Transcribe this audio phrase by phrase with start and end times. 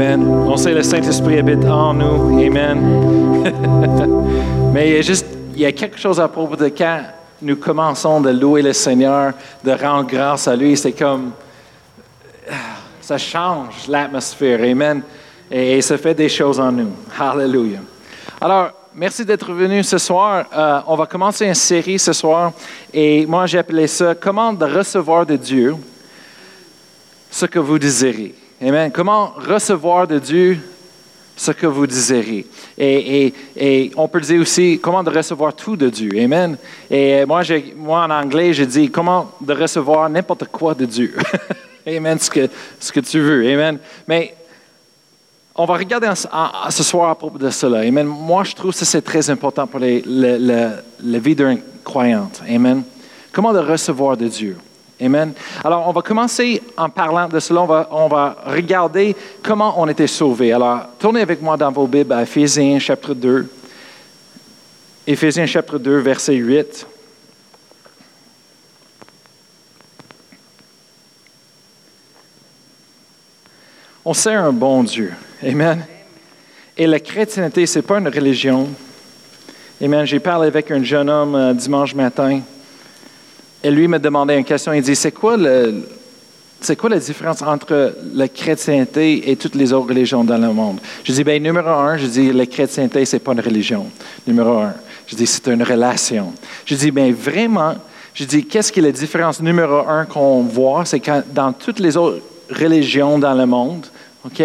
[0.00, 0.28] Amen.
[0.46, 2.38] On sait le Saint-Esprit habite en nous.
[2.38, 3.42] Amen.
[4.72, 7.00] Mais il y, a juste, quelque chose à propos de quand
[7.42, 9.32] nous commençons de louer le Seigneur,
[9.64, 10.76] de rendre grâce à lui.
[10.76, 11.32] C'est comme,
[13.00, 14.60] ça change l'atmosphère.
[14.62, 15.02] Amen.
[15.50, 16.92] Et, ça fait des choses en nous.
[17.18, 17.80] Hallelujah.
[18.40, 20.44] Alors, merci d'être venu ce soir.
[20.56, 22.52] Euh, on va commencer une série ce soir.
[22.94, 25.74] Et moi, j'ai appelé ça Comment de recevoir de Dieu
[27.32, 28.36] ce que vous désirez.
[28.60, 28.90] Amen.
[28.90, 30.58] Comment recevoir de Dieu
[31.36, 32.44] ce que vous désirez?
[32.76, 36.10] Et, on peut dire aussi comment de recevoir tout de Dieu?
[36.20, 36.56] Amen.
[36.90, 37.42] Et moi,
[37.76, 41.14] moi en anglais, je dis comment de recevoir n'importe quoi de Dieu.
[41.86, 42.48] Amen, ce que,
[42.80, 43.48] ce que tu veux.
[43.48, 43.78] Amen.
[44.08, 44.34] Mais
[45.54, 47.78] on va regarder ce soir à propos de cela.
[47.86, 48.06] Amen.
[48.06, 52.28] Moi, je trouve que c'est très important pour la vie d'un croyant.
[52.48, 52.82] Amen.
[53.30, 54.56] Comment de recevoir de Dieu?
[55.00, 55.32] Amen.
[55.62, 57.60] Alors, on va commencer en parlant de cela.
[57.90, 60.52] On va, regarder comment on était sauvés.
[60.52, 63.48] Alors, tournez avec moi dans vos Bibles à Éphésiens chapitre 2.
[65.06, 66.86] Éphésiens chapitre 2, verset 8.
[74.04, 75.12] On sait un bon Dieu.
[75.44, 75.86] Amen.
[76.76, 78.68] Et la chrétienté, ce n'est pas une religion.
[79.80, 80.04] Amen.
[80.06, 82.40] J'ai parlé avec un jeune homme euh, dimanche matin.
[83.62, 84.72] Et lui me demandait une question.
[84.72, 90.38] Il dit C'est quoi, la différence entre la chrétienté et toutes les autres religions dans
[90.38, 90.78] le monde?
[91.04, 93.86] Je dis Bien, numéro un, je dis La chrétienté, ce n'est pas une religion.
[94.26, 94.74] Numéro un.
[95.06, 96.32] Je dis C'est une relation.
[96.64, 97.74] Je dis Bien, vraiment,
[98.14, 100.84] je dis Qu'est-ce qui est la différence numéro un qu'on voit?
[100.84, 103.86] C'est que dans toutes les autres religions dans le monde,
[104.24, 104.42] OK?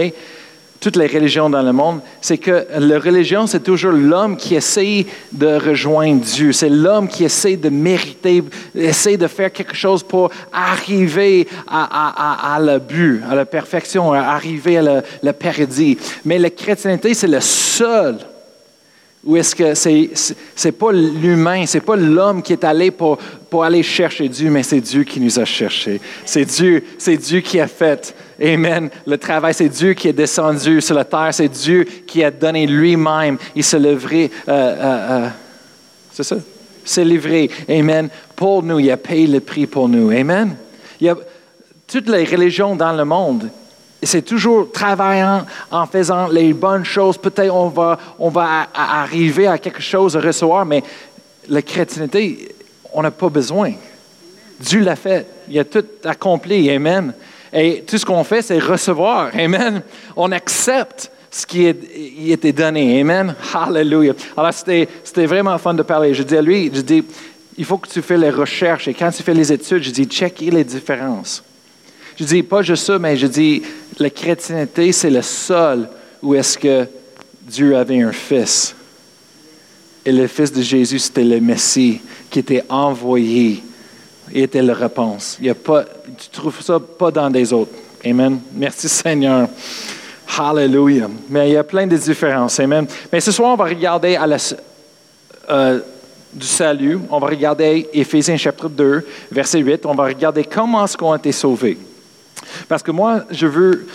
[0.84, 5.06] Toutes les religions dans le monde, c'est que la religion, c'est toujours l'homme qui essaie
[5.32, 6.52] de rejoindre Dieu.
[6.52, 8.44] C'est l'homme qui essaie de mériter,
[8.76, 14.82] essaie de faire quelque chose pour arriver à, le but, à la perfection, arriver à
[14.82, 15.98] le, le paradis.
[16.26, 18.18] Mais la chrétienté, c'est le seul
[19.24, 20.10] ou est-ce que c'est
[20.66, 23.18] n'est pas l'humain, c'est pas l'homme qui est allé pour,
[23.50, 26.02] pour aller chercher Dieu, mais c'est Dieu qui nous a cherchés.
[26.26, 29.54] C'est Dieu, c'est Dieu qui a fait, Amen, le travail.
[29.54, 31.30] C'est Dieu qui est descendu sur la terre.
[31.32, 33.38] C'est Dieu qui a donné lui-même.
[33.56, 35.30] Il s'est livré, euh, euh, euh,
[36.12, 36.38] c'est ça?
[36.86, 38.80] s'est livré, Amen, pour nous.
[38.80, 40.10] Il a payé le prix pour nous.
[40.12, 40.56] Amen.
[41.00, 41.16] Il y a
[41.88, 43.50] toutes les religions dans le monde
[44.06, 47.18] c'est toujours travaillant en faisant les bonnes choses.
[47.18, 50.84] Peut-être on va, on va arriver à quelque chose à recevoir, mais
[51.48, 52.56] la chrétienté,
[52.94, 53.74] on n'a pas besoin.
[54.60, 55.28] Dieu l'a fait.
[55.50, 56.70] Il a tout accompli.
[56.70, 57.14] Amen.
[57.54, 59.30] Et tout ce qu'on fait, c'est recevoir.
[59.38, 59.84] Amen.
[60.16, 61.78] On accepte ce qui est,
[62.28, 63.00] été donné.
[63.00, 63.36] Amen.
[63.54, 64.14] Hallelujah.
[64.36, 66.14] Alors, c'était, vraiment fun de parler.
[66.14, 67.04] Je dis à lui, je dis,
[67.58, 68.88] il faut que tu fais les recherches.
[68.88, 71.44] Et quand tu fais les études, je dis, checker les différences.
[72.18, 73.62] Je dis pas juste ça, mais je dis
[74.00, 75.90] la chrétienté, c'est le seul
[76.22, 76.88] où est-ce que
[77.42, 78.76] Dieu avait un fils.
[80.06, 83.64] Et le fils de Jésus, c'était le Messie qui était envoyé
[84.32, 85.38] et était la réponse.
[85.40, 87.72] Il y a pas, tu ne trouves ça pas dans des autres.
[88.06, 88.40] Amen.
[88.54, 89.48] Merci Seigneur.
[90.38, 91.10] Hallelujah.
[91.30, 92.60] Mais il y a plein de différences.
[92.60, 92.88] Amen.
[93.12, 94.38] Mais ce soir, on va regarder à la,
[95.50, 95.80] euh,
[96.34, 97.00] du salut.
[97.10, 99.86] On va regarder Éphésiens chapitre 2, verset 8.
[99.86, 101.78] On va regarder comment est-ce qu'on a été sauvés.
[102.68, 103.88] Parce que moi, je veux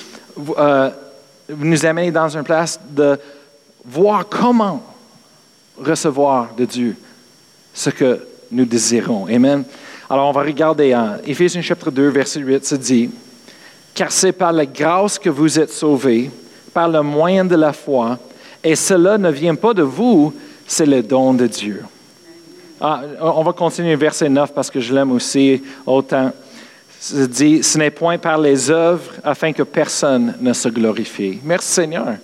[0.59, 0.91] euh,
[1.56, 3.19] nous amener dans une place de
[3.84, 4.83] voir comment
[5.78, 6.97] recevoir de Dieu
[7.75, 9.27] ce que nous désirons.
[9.27, 9.65] Amen.
[10.10, 13.10] Alors, on va regarder en Éphésiens chapitre 2, verset 8, se dit,
[13.94, 16.30] Car c'est par la grâce que vous êtes sauvés,
[16.72, 18.18] par le moyen de la foi,
[18.64, 20.32] et cela ne vient pas de vous,
[20.66, 21.84] c'est le don de Dieu.
[22.80, 26.32] Ah, on va continuer verset 9 parce que je l'aime aussi autant
[27.12, 31.38] dit, ce n'est point par les œuvres afin que personne ne se glorifie.
[31.42, 32.14] Merci Seigneur.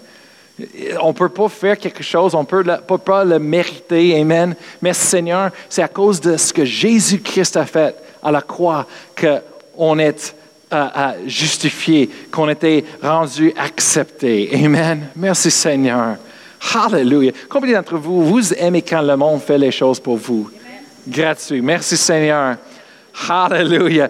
[1.00, 4.20] On ne peut pas faire quelque chose, on ne peut pas le mériter.
[4.20, 4.54] Amen.
[4.80, 5.50] Merci Seigneur.
[5.68, 8.86] C'est à cause de ce que Jésus-Christ a fait à la croix
[9.18, 10.34] qu'on est
[10.72, 14.50] euh, euh, justifié, qu'on était rendu accepté.
[14.54, 15.08] Amen.
[15.16, 16.16] Merci Seigneur.
[16.72, 17.32] Hallelujah.
[17.48, 20.50] Combien d'entre vous, vous aimez quand le monde fait les choses pour vous?
[21.06, 21.60] Gratuit.
[21.60, 22.56] Merci Seigneur.
[23.28, 24.08] Hallelujah.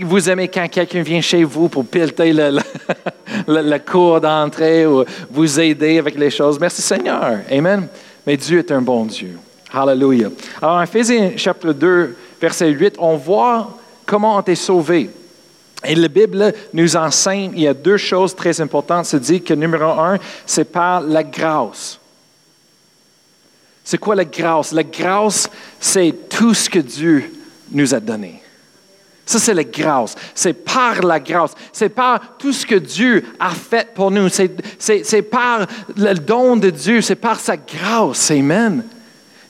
[0.00, 2.60] Vous aimez quand quelqu'un vient chez vous pour piloter le, le,
[3.78, 6.58] cours d'entrée ou vous aider avec les choses.
[6.58, 7.40] Merci Seigneur.
[7.50, 7.88] Amen.
[8.26, 9.38] Mais Dieu est un bon Dieu.
[9.72, 10.30] Hallelujah.
[10.60, 15.10] Alors, en Ephésiens chapitre 2, verset 8, on voit comment on est sauvé.
[15.84, 19.06] Et la Bible nous enseigne, il y a deux choses très importantes.
[19.06, 21.98] Se dit que numéro un, c'est par la grâce.
[23.82, 24.72] C'est quoi la grâce?
[24.72, 25.48] La grâce,
[25.78, 27.32] c'est tout ce que Dieu
[27.72, 28.42] nous a donné.
[29.30, 30.16] Ça, c'est la grâce.
[30.34, 31.52] C'est par la grâce.
[31.72, 34.28] C'est par tout ce que Dieu a fait pour nous.
[34.28, 37.00] C'est par le don de Dieu.
[37.00, 38.32] C'est par sa grâce.
[38.32, 38.82] Amen.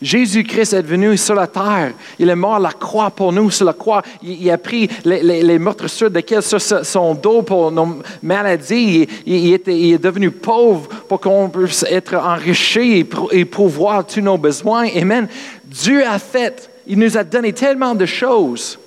[0.02, 1.94] Jésus-Christ est venu sur la terre.
[2.18, 4.02] Il est mort à la croix pour nous, sur la croix.
[4.22, 9.08] Il, a pris les, les, les desquels sur son dos pour nos maladies.
[9.24, 9.54] Il, il
[9.94, 14.88] est devenu pauvre pour qu'on puisse être enrichi et, et pouvoir tous nos besoins.
[14.94, 15.26] Amen.
[15.64, 18.78] Dieu a fait, il nous a donné tellement de choses.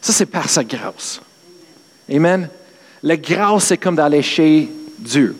[0.00, 1.20] Ça, c'est par sa grâce.
[2.10, 2.48] Amen.
[3.02, 4.68] La grâce, c'est comme d'aller chez
[4.98, 5.36] Dieu.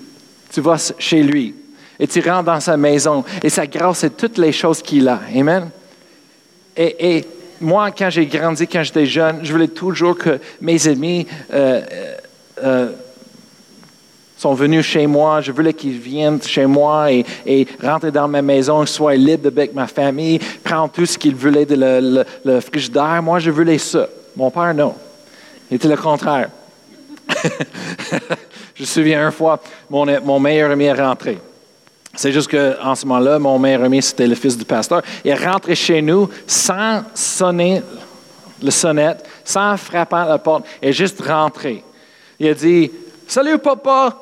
[0.53, 1.55] Tu vas chez lui
[2.01, 3.25] et tu rentres dans sa maison.
[3.43, 5.21] Et sa grâce, c'est toutes les choses qu'il a.
[5.37, 5.71] Amen.
[6.77, 7.25] Et,
[7.63, 12.15] moi, quand j'ai grandi, quand j'étais jeune, je voulais toujours que mes amis euh, euh,
[12.65, 12.89] euh,
[14.35, 15.43] sont venus chez moi.
[15.43, 19.75] Je voulais qu'ils viennent chez moi et, et rentrent dans ma maison, soient libres avec
[19.75, 23.23] ma famille, prendre tout ce qu'ils voulaient de le, le, frigidaire.
[23.23, 24.09] Moi, je voulais ça.
[24.37, 24.95] Mon père, non.
[25.71, 26.51] Il était le contraire.
[28.75, 31.39] je me souviens une fois, mon, mon meilleur ami est rentré.
[32.15, 35.03] C'est juste qu'en ce moment-là, mon meilleur ami, c'était le fils du pasteur.
[35.25, 37.83] Il est rentré chez nous sans sonner
[38.63, 41.83] le sonnette, sans frapper à la porte, et juste rentré.
[42.39, 42.91] Il a dit
[43.27, 44.19] Salut papa,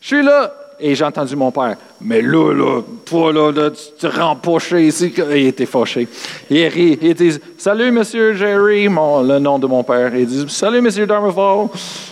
[0.00, 0.52] je suis là.
[0.80, 5.12] Et j'ai entendu mon père Mais là, là, toi, là, tu te rends poché ici.
[5.16, 6.08] Il était fâché.
[6.48, 6.98] Il rit.
[7.02, 10.14] Il dit Salut, monsieur Jerry, le nom de mon père.
[10.14, 11.68] Il dit Salut, monsieur Darmafall.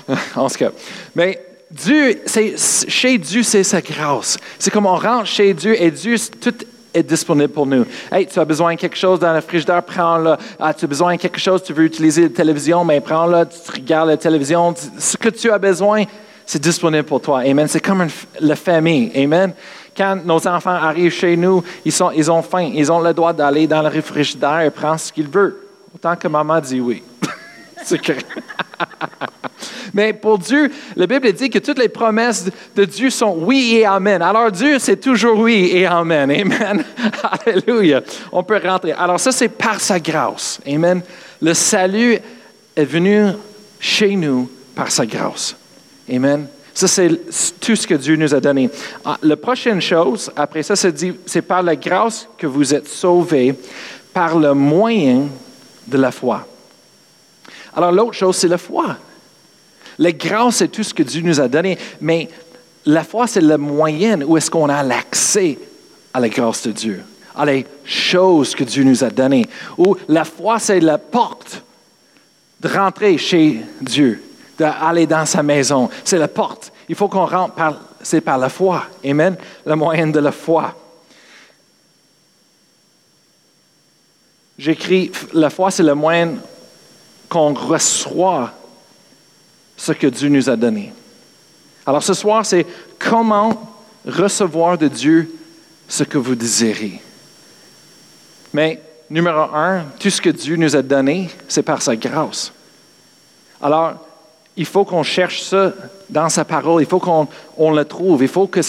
[0.37, 0.70] en ce cas.
[1.15, 2.23] Mais Dieu,
[2.88, 4.38] chez Dieu, c'est sa grâce.
[4.59, 6.55] C'est comme on rentre chez Dieu et Dieu, tout
[6.94, 7.85] est disponible pour nous.
[8.11, 10.37] Hey, tu as besoin de quelque chose dans le frigidaire, prends-le.
[10.59, 13.71] Ah, tu as besoin de quelque chose, tu veux utiliser la télévision, mais prends-le, tu
[13.71, 14.75] regardes la télévision.
[14.99, 16.05] Ce que tu as besoin,
[16.49, 17.41] c'est disponible pour toi.
[17.41, 17.69] Amen.
[17.69, 18.06] C'est comme
[18.41, 19.12] la famille.
[19.15, 19.53] Amen.
[19.95, 22.71] Quand nos enfants arrivent chez nous, ils, sont, ils ont faim.
[22.75, 25.56] Ils ont le droit d'aller dans le frigidaire et prendre ce qu'ils veulent.
[25.95, 27.03] Autant que maman dit oui.
[27.85, 28.00] c'est
[29.93, 33.85] Mais pour Dieu, la Bible dit que toutes les promesses de Dieu sont oui et
[33.85, 34.23] amen.
[34.23, 36.31] Alors Dieu, c'est toujours oui et amen.
[36.31, 36.83] Amen.
[37.45, 38.00] Alléluia.
[38.33, 38.93] On peut rentrer.
[38.93, 40.61] Alors ça, c'est par sa grâce.
[40.67, 41.03] Amen.
[41.43, 42.19] Le salut
[42.75, 43.33] est venu
[43.79, 45.55] chez nous par sa grâce.
[46.11, 46.47] Amen.
[46.75, 47.11] Ça, c'est
[47.61, 48.71] tout ce que Dieu nous a donné.
[49.05, 53.55] Ah, la prochaine chose, après ça, c'est par la grâce que vous êtes sauvés
[54.13, 55.29] par le moyen
[55.87, 56.47] de la foi.
[57.75, 58.97] Alors l'autre chose, c'est la foi.
[59.99, 62.29] La grâce, c'est tout ce que Dieu nous a donné, mais
[62.87, 65.59] la foi, c'est le moyen où est-ce qu'on a l'accès
[66.15, 67.03] à la grâce de Dieu,
[67.37, 69.47] à les choses que Dieu nous a données.
[69.77, 71.63] Ou la foi, c'est la porte
[72.61, 74.23] de rentrer chez Dieu,
[74.59, 75.89] d'aller dans sa maison.
[76.05, 76.73] C'est la porte.
[76.89, 78.85] Il faut qu'on rentre par, c'est par la foi.
[79.05, 79.37] Amen.
[79.65, 80.75] Le moyen de la foi.
[84.59, 86.35] J'écris, la foi, c'est le moyen
[87.29, 88.53] qu'on reçoit
[89.77, 90.93] ce que Dieu nous a donné.
[91.87, 92.67] Alors ce soir, c'est
[92.99, 95.31] comment recevoir de Dieu
[95.87, 97.01] ce que vous désirez.
[98.53, 102.53] Mais numéro un, tout ce que Dieu nous a donné, c'est par sa grâce.
[103.61, 103.95] Alors,
[104.59, 105.73] il faut qu'on cherche ça
[106.11, 108.61] dans sa parole, il faut qu'on le trouve, il faut que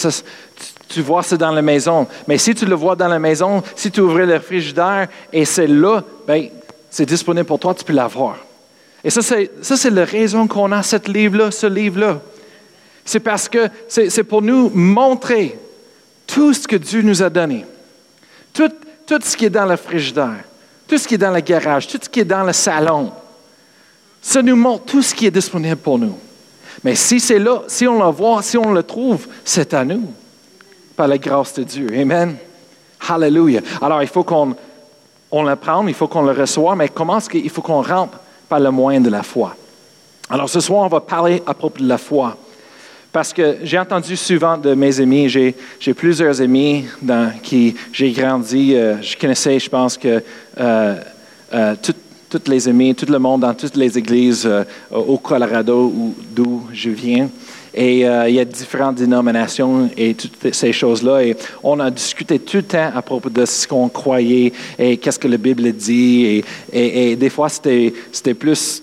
[0.88, 2.06] tu, vois ça dans la maison.
[2.28, 5.66] Mais si tu le vois dans la maison, si tu ouvres le frigidaire et c'est
[5.66, 6.48] là, ben,
[6.88, 8.36] c'est disponible pour toi, tu peux l'avoir.
[9.02, 12.20] Et ça, c'est la raison qu'on a ce livre-là, ce livre-là.
[13.04, 15.58] C'est parce que c'est pour nous montrer
[16.26, 17.64] tout ce que Dieu nous a donné.
[18.52, 18.70] Tout,
[19.06, 20.44] tout ce qui est dans le frigidaire,
[20.86, 23.10] tout ce qui est dans le garage, tout ce qui est dans le salon.
[24.20, 26.16] Ça nous montre tout ce qui est disponible pour nous.
[26.84, 30.12] Mais si c'est là, si on le voit, si on le trouve, c'est à nous,
[30.96, 31.88] par la grâce de Dieu.
[31.94, 32.36] Amen.
[33.08, 33.60] Hallelujah.
[33.80, 34.54] Alors, il faut qu'on
[35.30, 38.18] on le prenne, il faut qu'on le reçoive, mais comment est-ce qu'il faut qu'on rentre
[38.48, 39.54] par le moyen de la foi?
[40.28, 42.36] Alors ce soir, on va parler à propos de la foi.
[43.12, 45.54] Parce que j'ai entendu souvent de mes amis, j'ai,
[45.94, 50.22] plusieurs amis dans qui j'ai grandi, euh, je connaissais, je pense que
[50.60, 50.96] euh,
[51.52, 51.74] euh,
[52.30, 54.48] toutes les amis, tout le monde dans toutes les églises
[54.90, 55.92] au Colorado
[56.34, 57.28] d'où je viens.
[57.74, 61.24] Et il y a différentes dénominations et toutes ces choses-là.
[61.24, 65.18] Et on a discuté tout le temps à propos de ce qu'on croyait et qu'est-ce
[65.18, 66.42] que la Bible dit.
[66.72, 68.82] Et, des fois, c'était, plus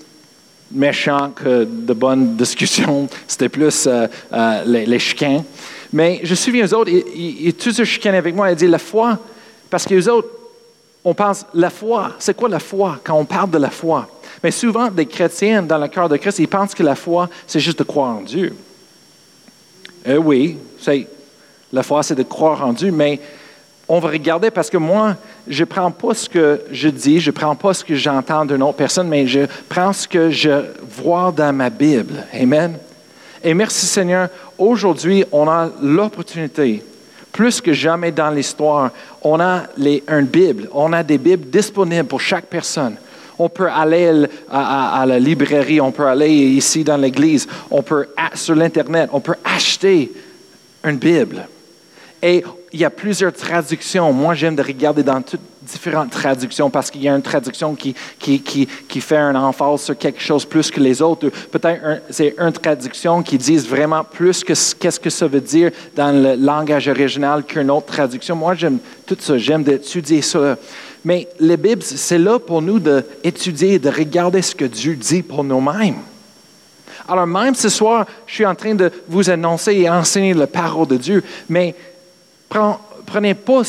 [0.71, 3.07] méchant que de bonnes discussions.
[3.27, 5.43] C'était plus euh, euh, les, les chicanes.
[5.93, 8.51] Mais je me souviens, eux autres, ils, tous chicané avec moi.
[8.51, 9.17] Ils dit la foi,
[9.69, 10.27] parce que les autres,
[11.07, 14.09] on pense, la foi, c'est quoi la foi quand on parle de la foi?
[14.43, 17.61] Mais souvent, des chrétiens dans le cœur de Christ, ils pensent que la foi, c'est
[17.61, 18.53] juste de croire en Dieu.
[20.05, 20.57] Euh, oui,
[21.71, 23.21] la foi, c'est de croire en Dieu, mais
[23.87, 25.15] on va regarder parce que moi,
[25.47, 28.43] je ne prends pas ce que je dis, je ne prends pas ce que j'entends
[28.43, 32.25] d'une autre personne, mais je prends ce que je vois dans ma Bible.
[32.33, 32.77] Amen.
[33.41, 36.83] Et merci Seigneur, aujourd'hui, on a l'opportunité,
[37.37, 38.89] plus que jamais dans l'histoire,
[39.21, 42.95] on a une Bible, on a des Bibles disponibles pour chaque personne.
[43.37, 48.55] On peut aller à, la librairie, on peut aller ici dans l'église, on peut sur
[48.55, 50.11] l'Internet, on peut acheter
[50.83, 51.47] une Bible.
[52.23, 54.11] Et il y a plusieurs traductions.
[54.11, 57.93] Moi, j'aime de regarder dans toutes différentes traductions parce qu'il y a une traduction qui,
[58.19, 61.29] qui, qui, qui, fait un emphase sur quelque chose plus que les autres.
[61.51, 66.11] Peut-être c'est une traduction qui dit vraiment plus que qu'est-ce que ça veut dire dans
[66.11, 68.35] le langage original qu'une autre traduction.
[68.35, 69.37] Moi, j'aime tout ça.
[69.37, 70.57] J'aime d'étudier ça.
[71.03, 75.43] Mais la Bible, c'est là pour nous d'étudier, de regarder ce que Dieu dit pour
[75.43, 75.95] nous-mêmes.
[77.07, 80.87] Alors même ce soir, je suis en train de vous annoncer et enseigner la parole
[80.87, 81.73] de Dieu, mais
[83.05, 83.61] prenez pas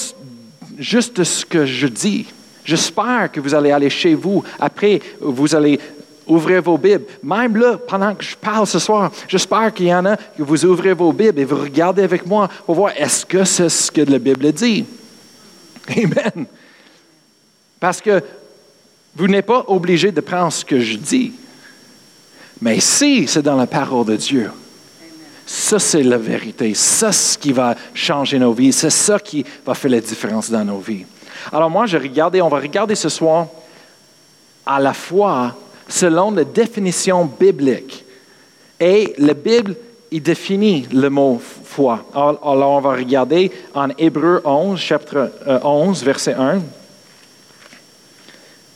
[0.78, 2.26] juste ce que je dis.
[2.64, 4.42] J'espère que vous allez aller chez vous.
[4.58, 5.80] Après, vous allez
[6.26, 7.04] ouvrir vos Bibles.
[7.22, 10.64] Même là, pendant que je parle ce soir, j'espère qu'il y en a que vous
[10.64, 14.02] ouvrez vos Bibles et vous regardez avec moi pour voir est-ce que c'est ce que
[14.02, 14.84] la Bible dit.
[15.96, 16.46] Amen.
[17.80, 18.22] Parce que
[19.16, 21.32] vous n'êtes pas obligé de prendre ce que je dis.
[22.60, 24.50] Mais si c'est dans la parole de Dieu,
[25.50, 26.74] ça, c'est la vérité.
[26.74, 28.70] Ça, c'est ce qui va changer nos vies.
[28.70, 31.06] C'est ça qui va faire la différence dans nos vies.
[31.50, 33.46] Alors moi, je regardais, on va regarder ce soir
[34.66, 35.56] à la foi
[35.88, 38.04] selon la définition biblique.
[38.78, 39.74] Et la Bible,
[40.10, 42.04] il définit le mot foi.
[42.14, 45.32] Alors, on va regarder en Hébreu 11, chapitre
[45.64, 46.60] 11, euh, verset 1.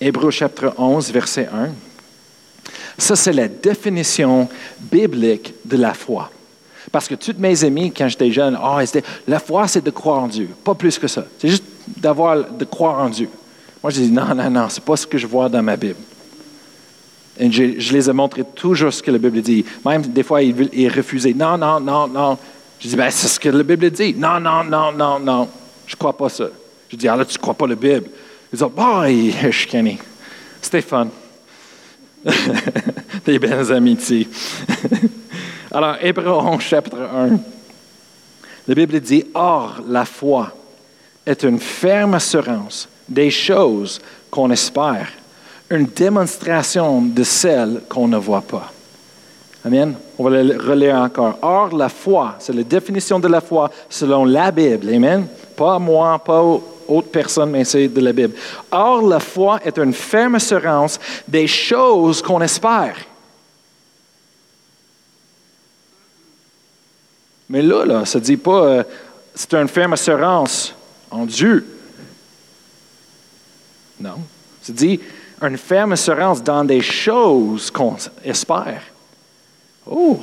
[0.00, 1.69] Hébreu chapitre 11, verset 1.
[2.97, 4.49] Ça, c'est la définition
[4.81, 6.31] biblique de la foi.
[6.92, 8.78] Parce que toutes mes amis, quand j'étais jeune, oh,
[9.26, 10.50] la foi, c'est de croire en Dieu.
[10.62, 11.25] Pas plus que ça.
[11.38, 11.64] C'est juste
[11.96, 13.30] d'avoir, de croire en Dieu.
[13.82, 15.96] Moi, je dis, non, non, non, c'est pas ce que je vois dans ma Bible.
[17.38, 19.64] Et je, les ai montré toujours ce que la Bible dit.
[19.87, 21.32] Même des fois, ils, refusaient.
[21.32, 22.38] Non, non, non, non.
[22.78, 24.14] Je dis, ben, c'est ce que la Bible dit.
[24.14, 25.49] Non, non, non, non, non.
[25.87, 26.44] Je ne crois pas ça.
[26.90, 28.04] Je dis, alors, tu ne crois pas la Bible.
[28.52, 29.04] Ils disent, bah,
[29.50, 29.99] chicané.
[30.61, 31.08] C'était fun.
[33.25, 34.28] Des belles amitiés.
[35.75, 37.38] Alors, Hébreu 11, chapitre 1.
[38.69, 40.52] La Bible dit Or, la foi
[41.25, 43.99] est une ferme assurance des choses
[44.31, 45.09] qu'on espère,
[45.71, 48.71] une démonstration de celles qu'on ne voit pas.
[49.64, 49.95] Amen.
[50.19, 51.38] On va le relire encore.
[51.41, 54.91] Or, la foi, c'est la définition de la foi selon la Bible.
[54.93, 55.26] Amen.
[55.57, 56.43] Pas moi, pas
[56.87, 58.35] autre personne, mais c'est de la Bible.
[58.71, 62.97] Or, la foi est une ferme assurance des choses qu'on espère.
[67.52, 68.82] Mais là, là ça ne dit pas euh,
[69.35, 70.75] c'est une ferme assurance
[71.11, 71.66] en Dieu.
[74.00, 74.16] Non.
[74.62, 74.99] Ça dit
[75.42, 78.82] une ferme assurance dans des choses qu'on espère.
[79.87, 80.18] Oh!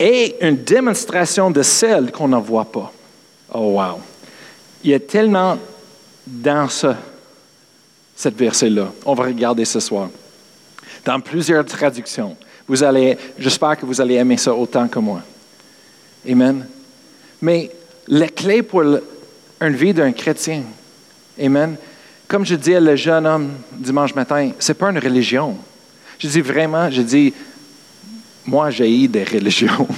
[0.00, 2.92] Et une démonstration de celles qu'on ne voit pas.
[3.54, 4.00] Oh, wow!
[4.82, 5.56] Il y a tellement
[6.26, 6.88] dans ce,
[8.16, 8.88] cette verset-là.
[9.06, 10.08] On va regarder ce soir.
[11.04, 12.36] Dans plusieurs traductions.
[12.68, 15.22] Vous allez, j'espère que vous allez aimer ça autant que moi.
[16.28, 16.66] Amen.
[17.40, 17.70] Mais
[18.06, 20.62] la clé pour une vie d'un chrétien,
[21.40, 21.76] Amen,
[22.26, 25.56] comme je dis à le jeune homme dimanche matin, ce n'est pas une religion.
[26.18, 27.32] Je dis vraiment, je dis,
[28.44, 29.88] moi j'ai eu des religions.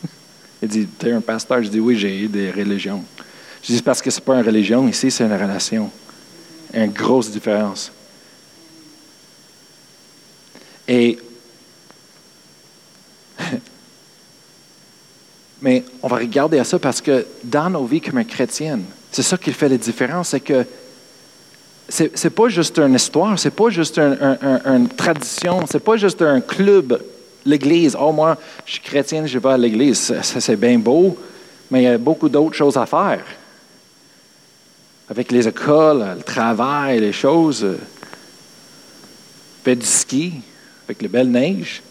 [0.62, 1.62] Il dit, tu es un pasteur?
[1.62, 3.02] Je dis, oui, j'ai eu des religions.
[3.62, 5.90] Je dis, parce que ce n'est pas une religion, ici c'est une relation.
[6.74, 7.90] Une grosse différence.
[10.86, 11.18] Et
[15.62, 19.36] Mais on va regarder à ça parce que dans nos vies comme chrétiennes, c'est ça
[19.36, 20.64] qui fait la différence, c'est que
[21.88, 26.40] c'est n'est pas juste une histoire, c'est pas juste une tradition, c'est pas juste un
[26.40, 27.02] club,
[27.44, 27.96] l'Église.
[28.00, 30.14] Oh, moi, je suis chrétienne, je vais à l'Église.
[30.22, 31.18] C'est bien beau,
[31.70, 33.24] mais il y a beaucoup d'autres choses à faire.
[35.08, 37.66] Avec les écoles, le travail, les choses.
[39.64, 40.34] Faire du ski,
[40.86, 41.82] avec les belles neiges.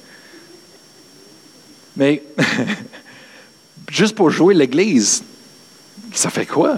[1.96, 2.24] Mais
[3.90, 5.24] juste pour jouer l'Église,
[6.14, 6.78] ça fait quoi?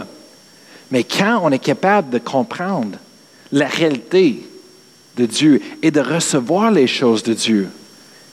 [0.92, 2.98] Mais quand on est capable de comprendre
[3.52, 4.44] la réalité
[5.18, 7.70] de Dieu et de recevoir les choses de Dieu,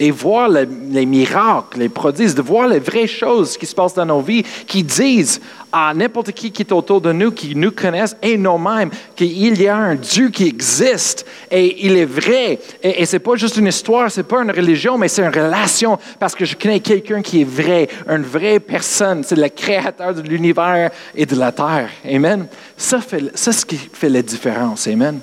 [0.01, 4.07] et voir les miracles, les prodiges, de voir les vraies choses qui se passent dans
[4.07, 5.41] nos vies, qui disent
[5.73, 9.67] à n'importe qui qui est autour de nous, qui nous connaissent et nous-mêmes, qu'il y
[9.67, 12.59] a un Dieu qui existe et il est vrai.
[12.83, 15.23] Et, et ce n'est pas juste une histoire, ce n'est pas une religion, mais c'est
[15.23, 19.25] une relation parce que je connais quelqu'un qui est vrai, une vraie personne.
[19.25, 21.91] C'est le créateur de l'univers et de la terre.
[22.05, 22.47] Amen.
[22.77, 24.87] Ça, fait, ça c'est ce qui fait la différence.
[24.87, 25.21] Amen.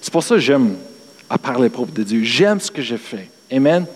[0.00, 0.76] C'est pour ça que j'aime
[1.28, 2.22] à parler propre de Dieu.
[2.22, 3.28] J'aime ce que je fais.
[3.52, 3.86] Amen.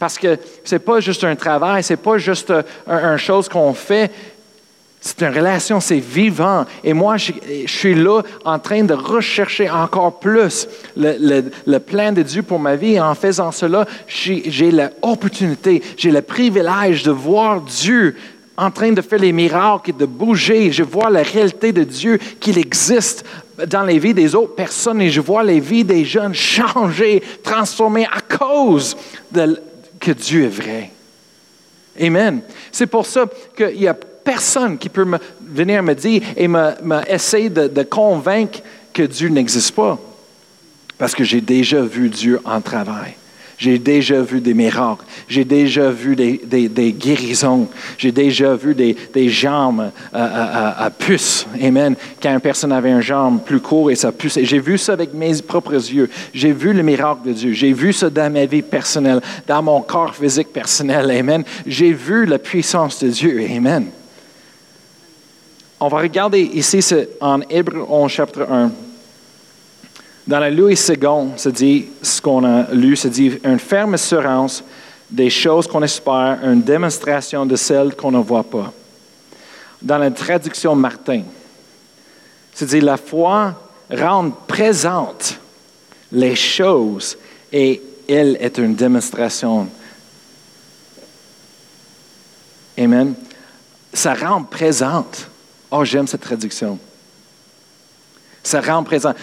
[0.00, 2.52] Parce que ce n'est pas juste un travail, ce n'est pas juste
[2.88, 4.10] une chose qu'on fait,
[5.00, 6.64] c'est une relation, c'est vivant.
[6.82, 7.32] Et moi, je,
[7.66, 10.66] suis là en train de rechercher encore plus
[10.96, 12.94] le, plan de Dieu pour ma vie.
[12.94, 18.16] Et en faisant cela, j'ai l'opportunité, j'ai le privilège de voir Dieu
[18.56, 20.72] en train de faire les miracles et de bouger.
[20.72, 23.24] Je vois la réalité de Dieu, qu'il existe
[23.66, 28.04] dans les vies des autres personnes et je vois les vies des jeunes changer, transformer
[28.06, 28.96] à cause
[29.32, 29.58] de,
[30.00, 30.90] que Dieu est vrai.
[32.00, 32.40] Amen.
[32.72, 33.26] C'est pour ça
[33.56, 38.60] qu'il n'y a personne qui peut me, venir me dire et de, de convaincre
[38.92, 39.98] que Dieu n'existe pas.
[40.98, 43.14] Parce que j'ai déjà vu Dieu en travail.
[43.60, 45.04] J'ai déjà vu des miracles.
[45.28, 47.68] J'ai déjà vu des, guérisons.
[47.98, 51.46] J'ai déjà vu des, jambes à, puce.
[51.62, 51.94] Amen.
[52.22, 54.38] Quand une personne avait une jambe plus courte et ça puce.
[54.42, 56.08] J'ai vu ça avec mes propres yeux.
[56.32, 57.52] J'ai vu le miracle de Dieu.
[57.52, 61.10] J'ai vu ça dans ma vie personnelle, dans mon corps physique personnel.
[61.10, 61.44] Amen.
[61.66, 63.46] J'ai vu la puissance de Dieu.
[63.54, 63.88] Amen.
[65.78, 66.80] On va regarder ici
[67.20, 68.70] en Hébreu 11, chapitre 1.
[70.30, 74.62] Dans la Louis II, se dit, ce qu'on a lu, se dit une ferme assurance
[75.10, 78.72] des choses qu'on espère, une démonstration de celles qu'on ne voit pas.
[79.82, 81.22] Dans la traduction Martin,
[82.54, 83.60] se dit la foi
[83.90, 85.36] rend présente
[86.12, 87.18] les choses
[87.52, 89.66] et elle est une démonstration.
[92.78, 93.14] Amen.
[93.92, 95.26] Ça rend présente.
[95.72, 96.78] Oh, j'aime cette traduction.
[98.44, 99.16] Ça rend présente.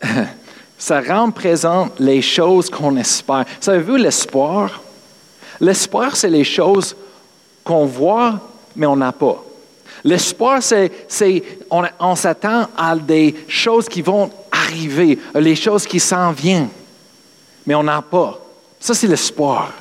[0.78, 3.44] ça rend présent les choses qu'on espère.
[3.60, 4.80] Savez-vous l'espoir?
[5.60, 6.96] L'espoir, c'est les choses
[7.62, 8.40] qu'on voit,
[8.76, 9.42] mais on n'a pas.
[10.02, 10.90] L'espoir, c'est,
[11.70, 16.68] on, on s'attend à des choses qui vont arriver, les choses qui s'en viennent,
[17.66, 18.38] mais on n'a pas.
[18.78, 19.72] Ça, c'est l'espoir.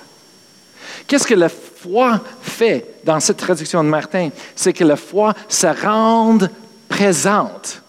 [1.05, 4.29] Qu'est-ce que la foi fait dans cette traduction de Martin?
[4.55, 6.37] C'est que la foi se rend
[6.87, 7.82] présente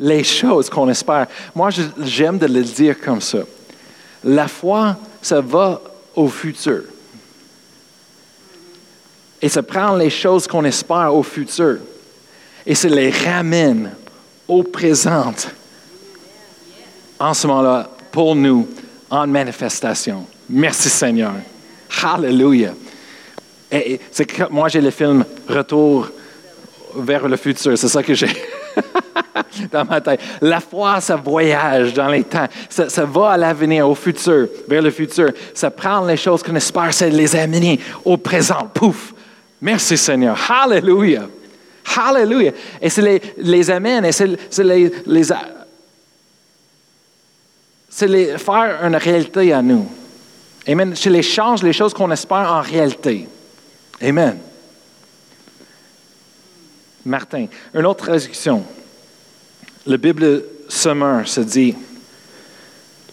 [0.00, 1.26] les choses qu'on espère.
[1.54, 3.38] Moi, j'aime de le dire comme ça.
[4.24, 5.80] La foi, ça va
[6.14, 6.82] au futur.
[9.40, 11.78] Et ça prend les choses qu'on espère au futur.
[12.66, 13.92] Et ça les ramène
[14.46, 15.34] au présent.
[17.18, 18.68] En ce moment-là, pour nous,
[19.10, 20.26] en manifestation.
[20.48, 21.34] Merci Seigneur.
[22.02, 22.74] Hallelujah.
[23.70, 24.00] Et,
[24.50, 26.08] moi, j'ai le film Retour
[26.96, 27.76] vers le futur.
[27.76, 28.28] C'est ça que j'ai.
[29.72, 30.20] dans ma tête.
[30.40, 32.46] La foi, ça voyage dans les temps.
[32.68, 35.30] Ça, va à l'avenir, au futur, vers le futur.
[35.54, 38.68] Ça prend les choses qu'on espère, c'est les amener au présent.
[38.72, 39.14] Pouf!
[39.60, 40.38] Merci Seigneur.
[40.48, 41.26] Hallelujah.
[41.96, 42.52] Hallelujah.
[42.80, 45.32] Et c'est les, les amène, et c'est les, les
[48.06, 49.88] les faire une réalité à nous.
[50.66, 50.94] Amen.
[50.94, 53.26] C'est les change les choses qu'on espère en réalité.
[54.00, 54.38] Amen.
[57.04, 58.64] Martin, une autre traduction.
[59.88, 61.74] La Bible Summer se dit,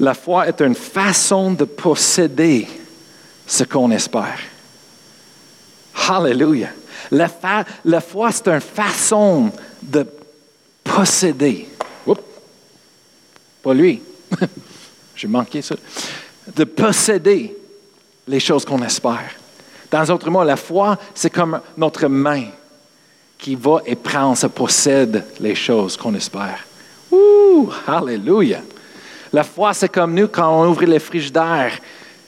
[0.01, 2.67] la foi est une façon de posséder
[3.47, 4.39] ce qu'on espère.
[6.09, 6.71] Hallelujah.
[7.11, 10.05] La, foi, c'est une façon de
[10.83, 11.69] posséder.
[12.05, 12.21] Oups.
[13.63, 14.01] Pas lui.
[15.15, 15.75] J'ai manqué ça.
[16.53, 17.55] De posséder
[18.27, 19.31] les choses qu'on espère.
[19.89, 22.47] Dans d'autres mots, la foi, c'est comme notre main
[23.38, 26.65] qui va et prend, se possède les choses qu'on espère.
[27.12, 28.62] Ouh, hallelujah.
[29.32, 31.74] La foi, c'est comme nous quand on ouvre le frigidaire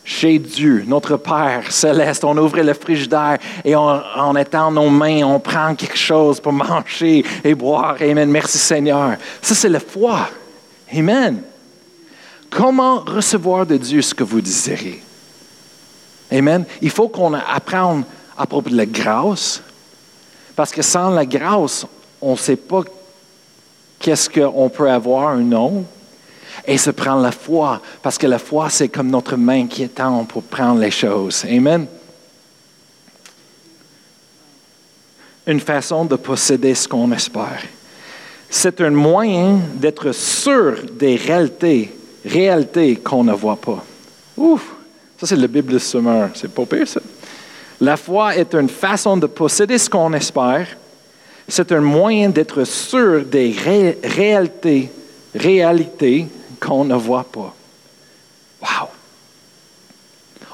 [0.03, 2.23] chez Dieu, notre Père céleste.
[2.23, 6.53] On ouvre le frigidaire et on, en étend nos mains, on prend quelque chose pour
[6.53, 7.97] manger et boire.
[7.99, 8.29] Amen.
[8.29, 9.17] Merci Seigneur.
[9.41, 10.29] Ça, c'est la foi.
[10.95, 11.41] Amen.
[12.49, 15.01] Comment recevoir de Dieu ce que vous désirez?
[16.31, 16.65] Amen.
[16.81, 18.03] Il faut qu'on apprenne
[18.37, 19.61] à propos de la grâce,
[20.57, 21.85] parce que sans la grâce,
[22.19, 22.81] on ne sait pas
[23.99, 25.85] qu'est-ce qu'on peut avoir ou non.
[26.65, 30.25] Et se prendre la foi, parce que la foi, c'est comme notre main qui étend
[30.25, 31.45] pour prendre les choses.
[31.45, 31.85] Amen.
[35.45, 37.61] Une façon de posséder ce qu'on espère.
[38.49, 43.85] C'est un moyen d'être sûr des réalités, réalités qu'on ne voit pas.
[44.35, 44.73] Ouf,
[45.19, 46.31] Ça, c'est la Bible de Semeur.
[46.33, 46.99] C'est pas pire, ça.
[47.79, 50.67] La foi est une façon de posséder ce qu'on espère.
[51.47, 53.55] C'est un moyen d'être sûr des
[55.33, 56.27] réalités,
[56.59, 57.53] qu'on ne voit pas.
[58.61, 58.89] Wow!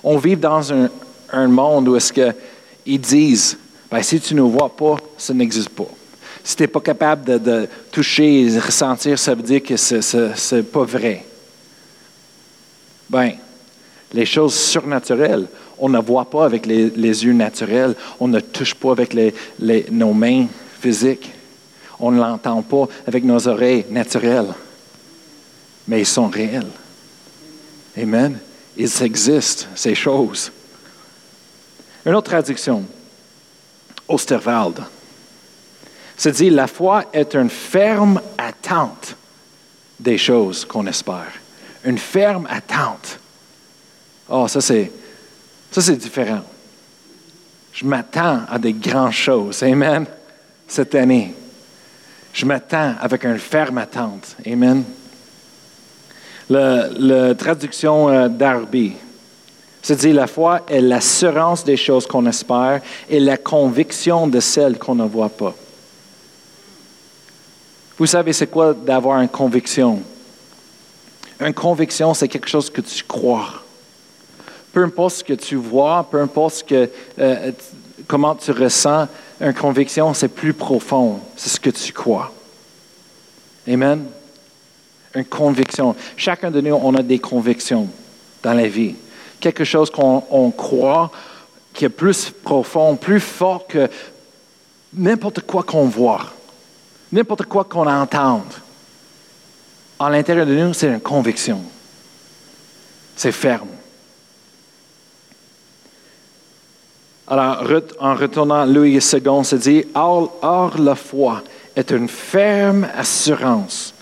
[0.03, 0.89] On vit dans un,
[1.47, 3.57] monde où est-ce qu'ils disent,
[3.89, 5.87] ben, si tu ne vois pas, ça n'existe pas.
[6.43, 10.55] Si tu n'es pas capable de, de, toucher et ressentir, ça veut dire que ce
[10.55, 11.25] n'est pas vrai.
[13.09, 13.31] Ben,
[14.11, 15.47] les choses surnaturelles,
[15.83, 19.13] on ne voit pas avec les, yeux naturels, on ne touche pas avec
[19.91, 20.47] nos mains
[20.79, 21.29] physiques,
[21.99, 24.53] on ne l'entend pas avec nos oreilles naturelles,
[25.85, 26.71] mais ils sont réels.
[28.01, 28.39] Amen.
[28.77, 30.53] Ils existent, ces choses.
[32.05, 32.85] Une autre traduction,
[34.07, 34.85] Osterwald.
[36.15, 39.17] Se dit, la foi est une ferme attente
[39.99, 41.33] des choses qu'on espère.
[41.83, 43.19] Une ferme attente.
[44.29, 44.89] Oh, ça c'est,
[45.73, 46.41] ça c'est différent.
[47.73, 49.63] Je m'attends à des grandes choses.
[49.63, 50.05] Amen.
[50.67, 51.33] Cette année.
[52.31, 54.35] Je m'attends avec une ferme attente.
[54.45, 54.83] Amen.
[56.49, 58.93] La, traduction euh, d'Arby,
[59.81, 64.77] se dit la foi est l'assurance des choses qu'on espère et la conviction de celles
[64.77, 65.55] qu'on ne voit pas.
[67.97, 70.03] Vous savez, c'est quoi d'avoir une conviction?
[71.39, 73.62] Une conviction, c'est quelque chose que tu crois.
[74.73, 77.51] Peu importe ce que tu vois, peu importe ce que, euh,
[78.07, 79.07] comment tu ressens,
[79.39, 81.19] une conviction, c'est plus profond.
[81.37, 82.33] C'est ce que tu crois.
[83.67, 84.05] Amen?
[85.13, 85.95] Une conviction.
[86.17, 87.87] Chacun de nous, on a des convictions
[88.41, 88.95] dans la vie.
[89.39, 91.11] Quelque chose qu'on croit
[91.71, 93.87] qui est plus profond, plus fort que
[94.93, 96.25] n'importe quoi qu'on voit,
[97.11, 98.53] n'importe quoi qu'on entende.
[99.99, 101.61] À l'intérieur de nous, c'est une conviction.
[103.15, 103.69] C'est ferme.
[107.27, 107.63] Alors,
[107.99, 108.99] en retournant, Louis II
[109.45, 111.41] se dit, or, or la foi
[111.75, 113.93] est une ferme assurance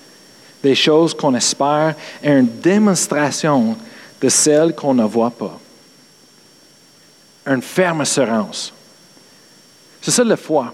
[0.63, 3.77] des choses qu'on espère et une démonstration
[4.19, 5.59] de celles qu'on ne voit pas.
[7.45, 8.73] Une ferme assurance.
[10.01, 10.73] C'est ça la foi.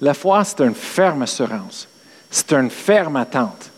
[0.00, 1.86] La foi, c'est une ferme assurance.
[2.30, 3.70] C'est une ferme attente.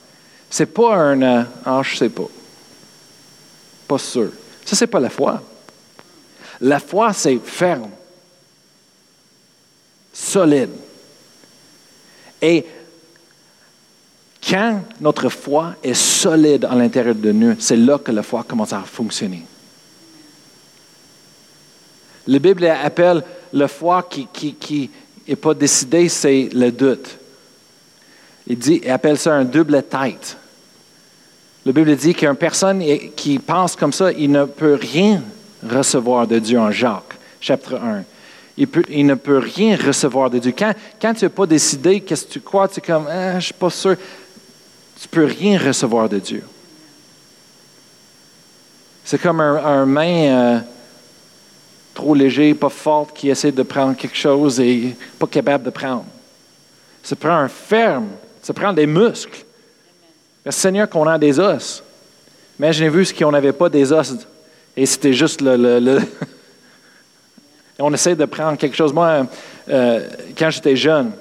[0.48, 2.28] C'est pas un euh, ah, je sais pas.
[3.88, 4.30] Pas sûr.
[4.64, 5.42] Ça, c'est pas la foi.
[6.60, 7.90] La foi, c'est ferme,
[10.12, 10.70] solide.
[12.40, 12.64] Et
[14.46, 18.72] quand notre foi est solide à l'intérieur de nous, c'est là que la foi commence
[18.72, 19.44] à fonctionner.
[22.26, 24.90] La Bible appelle la foi qui
[25.26, 27.18] n'est pas décidée, c'est le doute.
[28.46, 30.36] Il, dit, il appelle ça un double tête.
[31.64, 32.82] La Bible dit qu'une personne
[33.16, 35.22] qui pense comme ça, il ne peut rien
[35.68, 38.04] recevoir de Dieu en Jacques, chapitre 1.
[38.56, 40.54] Il, ne peut rien recevoir de Dieu.
[40.56, 43.40] Quand, tu n'as pas décidé, qu'est-ce que tu crois, tu es comme, ah, je ne
[43.40, 43.96] suis pas sûr
[45.00, 46.44] tu ne peux rien recevoir de Dieu.
[49.04, 50.58] C'est comme un, main euh,
[51.92, 56.06] trop léger, pas forte, qui essaie de prendre quelque chose et pas capable de prendre.
[57.02, 58.08] Ça prend un ferme,
[58.40, 59.44] ça prend des muscles.
[60.44, 61.82] Merci Seigneur qu'on a des os.
[62.58, 64.14] Imaginez-vous ce qu'on n'avait pas des os
[64.76, 66.00] et c'était juste le.
[67.78, 68.92] on essaie de prendre quelque chose.
[68.92, 69.26] Moi,
[69.68, 71.12] euh, quand j'étais jeune,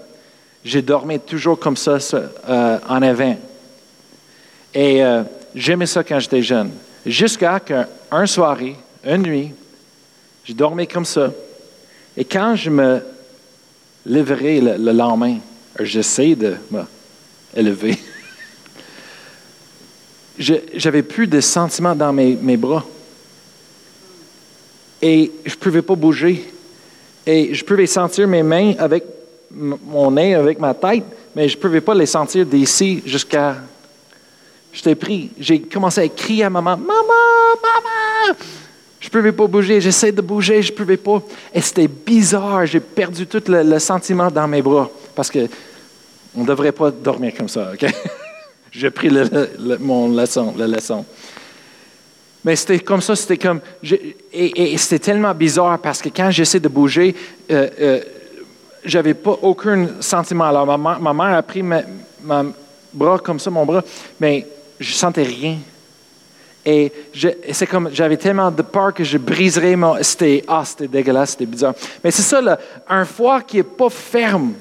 [0.63, 1.97] j'ai dormi toujours comme ça
[2.49, 3.37] euh, en avant.
[4.73, 6.71] Et euh, j'aimais ça quand j'étais jeune.
[7.05, 9.51] Jusqu'à qu'un soirée, une nuit,
[10.45, 11.31] je dormais comme ça.
[12.15, 13.01] Et quand je me
[14.05, 15.37] lèverai le, lendemain,
[15.79, 16.55] j'essaie de
[17.55, 17.97] m'élever,
[20.37, 22.85] j'avais plus de sentiments dans mes, mes bras.
[25.05, 26.49] Et je ne pouvais pas bouger.
[27.27, 29.03] Et je pouvais sentir mes mains avec
[29.51, 31.03] mon nez, avec ma tête,
[31.35, 33.57] mais je ne pouvais pas les sentir d'ici jusqu'à
[34.73, 35.29] J'étais pris.
[35.39, 37.03] J'ai commencé à crier à maman Maman,
[37.61, 38.35] maman
[38.99, 39.79] Je ne pouvais pas bouger.
[39.79, 41.21] J'essaie de bouger, je ne pouvais pas.
[41.53, 42.65] Et c'était bizarre.
[42.65, 44.89] J'ai perdu tout le, sentiment dans mes bras.
[45.13, 45.47] Parce que
[46.35, 47.85] on ne devrait pas dormir comme ça, OK?
[48.71, 49.11] J'ai pris
[49.79, 51.05] mon leçon, la leçon.
[52.43, 53.61] Mais c'était comme ça, c'était comme.
[54.33, 57.15] et, c'était tellement bizarre parce que quand j'essaie de bouger,
[57.49, 58.01] euh, euh,
[58.83, 60.45] j'avais pas aucun sentiment.
[60.45, 62.53] Alors, ma, ma mère a pris mon
[62.93, 63.83] bras comme ça, mon bras,
[64.19, 64.45] mais
[64.79, 65.57] je sentais rien.
[66.65, 66.91] Et
[67.51, 70.01] c'est comme, j'avais tellement de peur que je briserais mon.
[70.01, 71.73] C'était, ah, c'était dégueulasse, c'était bizarre.
[72.03, 74.53] Mais c'est ça, là, un foie qui n'est pas ferme.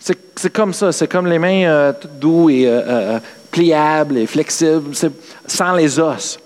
[0.00, 4.94] C'est, comme ça, c'est comme les mains euh, douces et euh, euh, pliables et flexibles,
[5.46, 6.38] sans les os.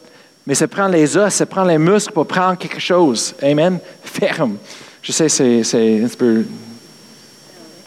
[0.47, 3.35] Mais ça prend les os, ça prend les muscles pour prendre quelque chose.
[3.43, 3.79] Amen.
[4.03, 4.57] Ferme.
[5.01, 6.45] Je sais, c'est un peu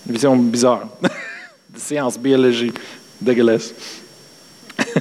[0.07, 0.87] une vision bizarre.
[1.01, 2.73] de science, biologie.
[3.19, 3.73] Dégueulasse.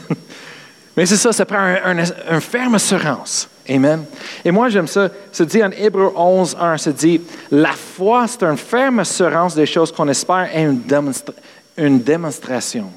[0.97, 3.49] Mais c'est ça, ça prend un, ferme assurance.
[3.69, 4.05] Amen.
[4.45, 5.09] Et moi, j'aime ça.
[5.33, 9.67] Ça dit en Hébreu 11, 1, ça dit La foi, c'est une ferme assurance des
[9.67, 10.83] choses qu'on espère et une,
[11.77, 12.93] une démonstration.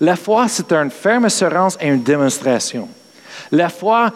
[0.00, 2.88] La foi, c'est une ferme assurance et une démonstration.
[3.50, 4.12] La foi,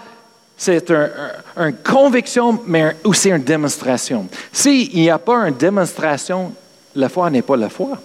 [0.57, 4.29] c'est une conviction, mais aussi une démonstration.
[4.53, 6.53] S'il n'y a pas une démonstration,
[6.95, 7.99] la foi n'est pas la foi.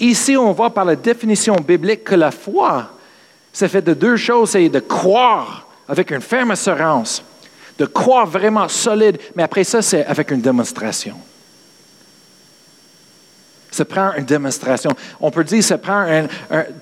[0.00, 2.90] Ici, on voit par la définition biblique que la foi,
[3.52, 7.22] c'est fait de deux choses, c'est de croire avec une ferme assurance,
[7.78, 11.16] de croire vraiment solide, mais après ça, c'est avec une démonstration.
[13.70, 14.90] Ça prend une démonstration.
[15.20, 16.26] On peut dire ça prend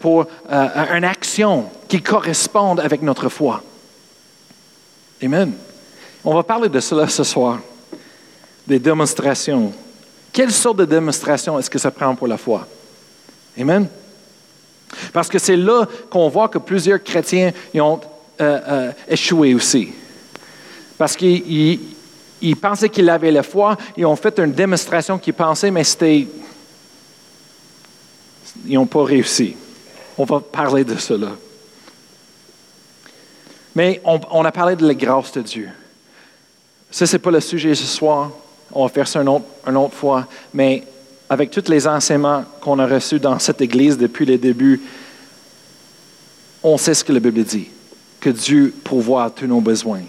[0.01, 3.63] pour, euh, une action qui corresponde avec notre foi.
[5.23, 5.53] Amen.
[6.25, 7.61] On va parler de cela ce soir,
[8.67, 9.73] des démonstrations.
[10.33, 12.67] Quelle sorte de démonstration est-ce que ça prend pour la foi?
[13.59, 13.89] Amen.
[15.13, 18.01] Parce que c'est là qu'on voit que plusieurs chrétiens ont
[18.41, 19.91] euh, euh, échoué aussi.
[20.99, 21.81] Parce qu'ils
[22.61, 26.27] pensaient qu'ils avaient la foi, ils ont fait une démonstration qu'ils pensaient, mais c'était.
[28.67, 29.55] Ils n'ont pas réussi.
[30.19, 31.29] On va parler de cela.
[33.77, 35.69] Mais on, a parlé de la grâce de Dieu.
[36.91, 38.31] Ça, ce n'est pas le sujet ce soir.
[38.73, 40.27] On va faire ça une autre, une fois.
[40.55, 40.83] Mais
[41.29, 44.81] avec tous les enseignements qu'on a reçus dans cette Église depuis le début,
[46.63, 47.69] on sait ce que la Bible dit,
[48.19, 50.01] que Dieu pourvoit tous nos besoins.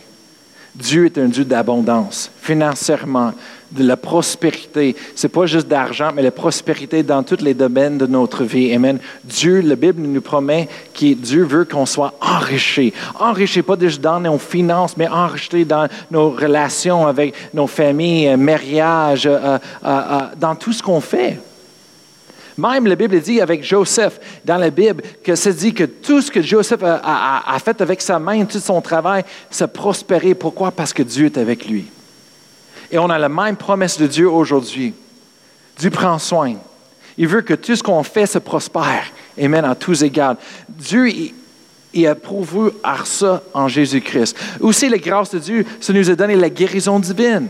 [0.78, 3.34] Dieu est un Dieu d'abondance, financièrement,
[3.72, 4.96] de la prospérité.
[5.16, 8.74] Ce n'est pas juste d'argent, mais la prospérité dans tous les domaines de notre vie.
[8.74, 9.00] Amen.
[9.24, 12.94] Dieu, la Bible nous promet que Dieu veut qu'on soit enrichi.
[13.20, 18.38] Enrichi, pas juste dans nos finances, mais enrichi dans nos relations avec nos familles, euh,
[18.38, 21.40] mariages, euh, euh, dans tout ce qu'on fait.
[22.58, 26.32] Même la Bible dit avec Joseph dans la Bible que c'est dit que tout ce
[26.32, 30.34] que Joseph a, fait avec sa main, tout son travail, s'est prospéré.
[30.34, 30.72] Pourquoi?
[30.72, 31.86] Parce que Dieu est avec lui.
[32.92, 34.94] Et on a la même promesse de Dieu aujourd'hui.
[35.78, 36.56] Dieu prend soin.
[37.18, 39.06] Il veut que tout ce qu'on fait se prospère.
[39.40, 40.38] Amen, à tous égards.
[40.68, 41.10] Dieu,
[41.94, 44.36] il, a prouvé à ça en Jésus-Christ.
[44.60, 47.48] Aussi, la grâce de Dieu, ça nous a donné la guérison divine.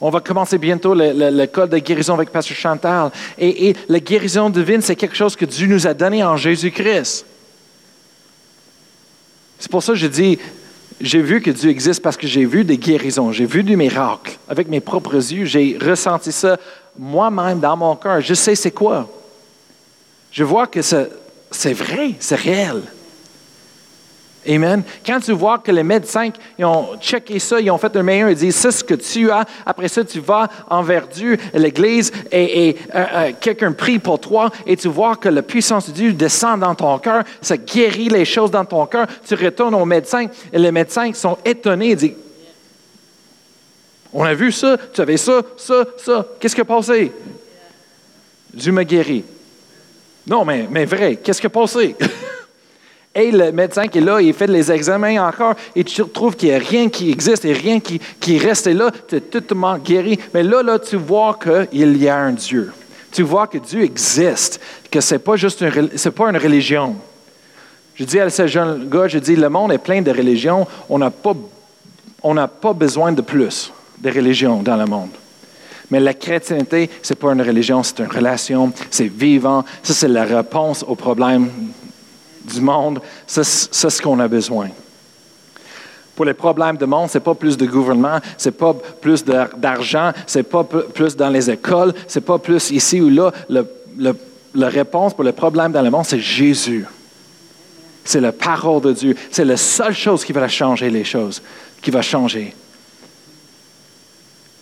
[0.00, 3.10] On va commencer bientôt le, code de guérison avec Pasteur Chantal.
[3.36, 7.26] Et, et la guérison divine, c'est quelque chose que Dieu nous a donné en Jésus-Christ.
[9.58, 10.38] C'est pour ça que je dis,
[11.00, 14.38] j'ai vu que Dieu existe parce que j'ai vu des guérisons, j'ai vu des miracles.
[14.48, 16.58] Avec mes propres yeux, j'ai ressenti ça
[16.96, 18.20] moi-même dans mon cœur.
[18.20, 19.08] Je sais c'est quoi.
[20.30, 22.82] Je vois que c'est vrai, c'est réel.
[24.46, 24.82] Amen.
[25.04, 28.30] Quand tu vois que les médecins ils ont checké ça, ils ont fait un meilleur,
[28.30, 29.44] ils disent c'est ce que tu as.
[29.66, 34.76] Après ça, tu vas envers Dieu, l'église, et, euh, euh, quelqu'un prie pour toi, et
[34.76, 38.50] tu vois que la puissance de Dieu descend dans ton cœur, ça guérit les choses
[38.50, 39.06] dans ton cœur.
[39.26, 42.16] Tu retournes au médecin, et les médecins sont étonnés, ils disent
[44.12, 46.26] On a vu ça, tu avais ça, ça, ça.
[46.38, 47.12] Qu'est-ce qui a passé?
[48.54, 49.24] Dieu m'a guéri.
[50.26, 51.96] Non, mais, mais vrai, qu'est-ce qui a passé?
[53.14, 56.50] Et le médecin qui est là, il fait les examens encore, et tu trouves qu'il
[56.50, 60.18] n'y a rien qui existe et rien qui, qui reste là, tu es totalement guéri.
[60.34, 62.72] Mais là, là, tu vois qu'il y a un Dieu.
[63.10, 66.96] Tu vois que Dieu existe, que ce n'est pas juste une, pas une religion.
[67.94, 70.98] Je dis à ce jeune gars, je dis, le monde est plein de religions, on
[70.98, 71.34] n'a pas,
[72.46, 75.10] pas besoin de plus de religions dans le monde.
[75.90, 79.64] Mais la chrétienté, ce n'est pas une religion, c'est une relation, c'est vivant.
[79.82, 81.50] Ça, c'est la réponse aux problèmes
[82.48, 84.68] du monde, c'est ce qu'on a besoin.
[86.16, 89.24] Pour les problèmes du monde, ce n'est pas plus de gouvernement, ce n'est pas plus
[89.24, 93.32] d'argent, ce n'est pas plus dans les écoles, ce n'est pas plus ici ou là.
[94.54, 96.84] la réponse pour les problèmes dans le monde, c'est Jésus.
[98.04, 99.14] C'est la parole de Dieu.
[99.30, 101.42] C'est la seule chose qui va changer les choses,
[101.82, 102.54] qui va changer.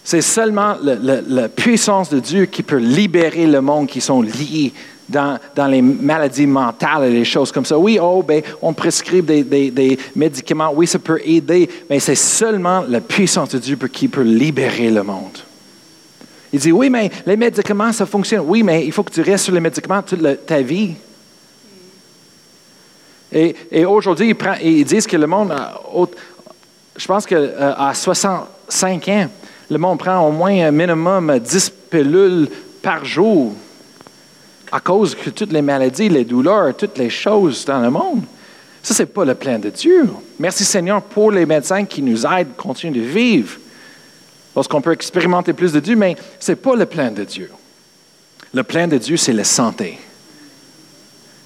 [0.04, 4.72] C'est seulement la puissance de Dieu qui peut libérer le monde qui sont liés
[5.08, 5.38] dans,
[5.68, 7.78] les maladies mentales et les choses comme ça.
[7.78, 10.72] Oui, oh, ben, on prescrit des, médicaments.
[10.74, 15.02] Oui, ça peut aider, mais c'est seulement la puissance de Dieu qui peut libérer le
[15.02, 15.38] monde.
[16.52, 18.44] Il dit, oui, mais les médicaments, ça fonctionne.
[18.46, 20.94] Oui, mais il faut que tu restes sur les médicaments toute ta vie.
[23.32, 25.54] Et, aujourd'hui, ils, disent que le monde,
[26.96, 29.28] je pense qu'à euh, 65 ans,
[29.68, 32.48] le monde prend au moins un minimum 10 pilules
[32.80, 33.52] par jour
[34.76, 38.24] à cause de toutes les maladies, les douleurs, toutes les choses dans le monde.
[38.82, 40.06] Ça, ce n'est pas le plan de Dieu.
[40.38, 43.58] Merci Seigneur pour les médecins qui nous aident à continuer de vivre
[44.54, 47.50] lorsqu'on peut expérimenter plus de Dieu, mais ce n'est pas le plan de Dieu.
[48.52, 49.98] Le plan de Dieu, c'est la santé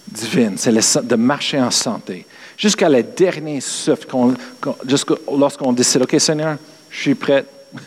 [0.09, 2.27] divine, c'est de marcher en santé.
[2.57, 4.09] Jusqu'à la dernière souffle,
[5.31, 6.57] lorsqu'on décide, OK Seigneur,
[6.91, 7.45] je suis prêt.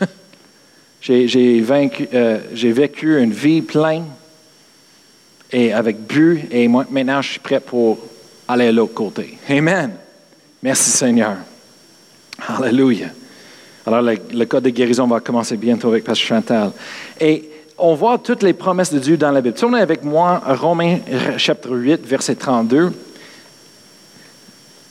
[1.06, 4.06] Euh, j'ai vécu une vie pleine
[5.54, 7.98] et avec but, et moi, maintenant je suis prêt pour
[8.48, 9.38] aller à l'autre côté.
[9.48, 9.92] Amen.
[10.60, 11.36] Merci Seigneur.
[12.48, 13.06] Alléluia.
[13.86, 16.72] Alors, le, code de guérison va commencer bientôt avec Pasteur Chantal.
[17.20, 19.54] Et on voit toutes les promesses de Dieu dans la Bible.
[19.54, 20.98] Tournez avec moi Romains
[21.36, 22.92] chapitre 8, verset 32.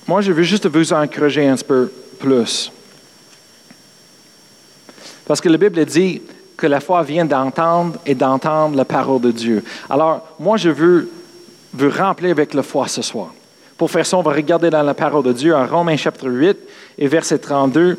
[0.08, 2.71] Moi, je veux juste vous encourager un peu plus.
[5.26, 6.21] Parce que la Bible dit
[6.58, 9.63] que la foi vient d'entendre et d'entendre la parole de Dieu.
[9.89, 11.10] Alors, moi, je veux
[11.74, 13.34] vous remplir avec la foi ce soir.
[13.78, 16.58] Pour faire ça, on va regarder dans la parole de Dieu en Romains chapitre 8
[17.00, 17.98] et verset 32.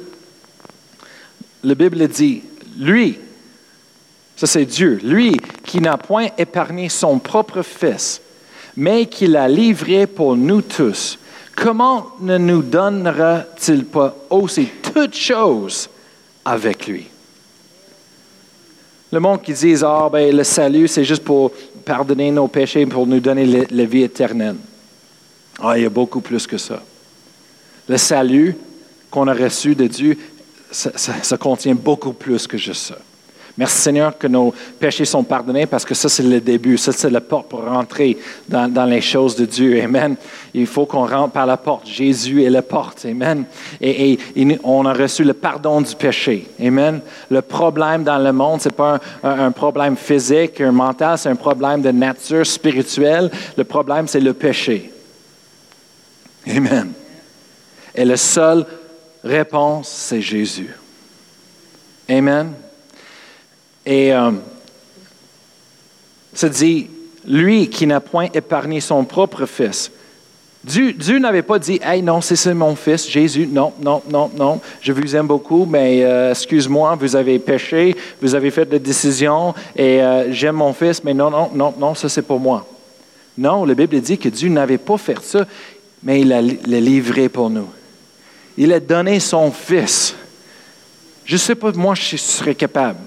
[1.64, 2.43] La Bible dit,
[2.79, 3.19] lui,
[4.37, 8.21] ça c'est Dieu, lui qui n'a point épargné son propre Fils,
[8.77, 11.19] mais qui l'a livré pour nous tous,
[11.57, 15.88] comment ne nous donnera-t-il pas aussi toutes choses
[16.45, 17.07] avec lui?
[19.14, 21.53] Le monde qui dit, ah, ben, le salut, c'est juste pour
[21.85, 24.57] pardonner nos péchés, pour nous donner la vie éternelle.
[25.62, 26.83] Ah, il y a beaucoup plus que ça.
[27.88, 28.57] Le salut
[29.12, 30.18] qu'on a reçu de Dieu,
[30.72, 32.98] ça, contient beaucoup plus que juste ça.
[33.57, 36.77] Merci Seigneur que nos péchés sont pardonnés parce que ça, c'est le début.
[36.77, 39.81] Ça, c'est la porte pour rentrer dans, les choses de Dieu.
[39.81, 40.17] Amen.
[40.53, 41.87] Il faut qu'on rentre par la porte.
[41.87, 43.05] Jésus est la porte.
[43.05, 43.45] Amen.
[43.81, 44.19] Et,
[44.64, 46.49] on a reçu le pardon du péché.
[46.61, 47.01] Amen.
[47.31, 51.37] Le problème dans le monde, ce n'est pas un, problème physique, un mental, c'est un
[51.37, 53.31] problème de nature spirituelle.
[53.57, 54.90] Le problème, c'est le péché.
[56.49, 56.93] Amen.
[57.95, 58.67] Et la seule
[59.23, 60.75] réponse, c'est Jésus.
[62.09, 62.53] Amen.
[63.87, 64.31] Et euh,
[66.44, 66.88] dit,
[67.27, 69.90] lui qui n'a point épargné son propre fils.
[70.64, 74.92] Dieu, n'avait pas dit, hey, non, c'est mon fils, Jésus, non, non, non, non, je
[74.92, 80.03] vous aime beaucoup, mais euh, excuse-moi, vous avez péché, vous avez fait des décisions, et
[80.03, 82.66] euh, j'aime mon fils, mais non, non, non, non, ça c'est pour moi.
[83.37, 85.44] Non, la Bible dit que Dieu n'avait pas fait ça
[86.05, 86.40] mais il l'a
[86.81, 87.68] livré pour nous.
[88.57, 90.14] Il a donné son Fils.
[91.25, 93.01] Je ne sais pas, moi, je serais capable.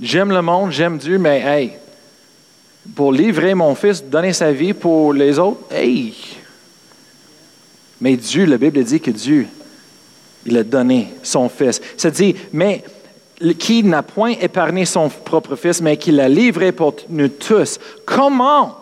[0.00, 1.72] J'aime le monde, j'aime Dieu, mais hey,
[2.94, 6.14] pour livrer mon Fils, donner sa vie pour les autres, hey!
[8.00, 9.46] Mais Dieu, la Bible dit que Dieu,
[10.44, 11.80] il a donné son Fils.
[11.96, 12.84] Ça dit, mais
[13.58, 18.78] qui n'a point épargné son propre Fils, mais qui l'a livré pour nous tous, comment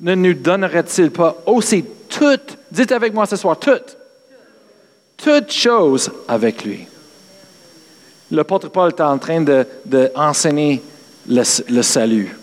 [0.00, 3.96] ne nous donnerait-il pas aussi toutes, dites avec moi ce soir, toutes,
[5.16, 6.86] toutes choses avec lui?
[8.30, 9.44] L'apôtre Paul est en train
[9.84, 10.82] d'enseigner
[11.26, 12.36] de, le, salut.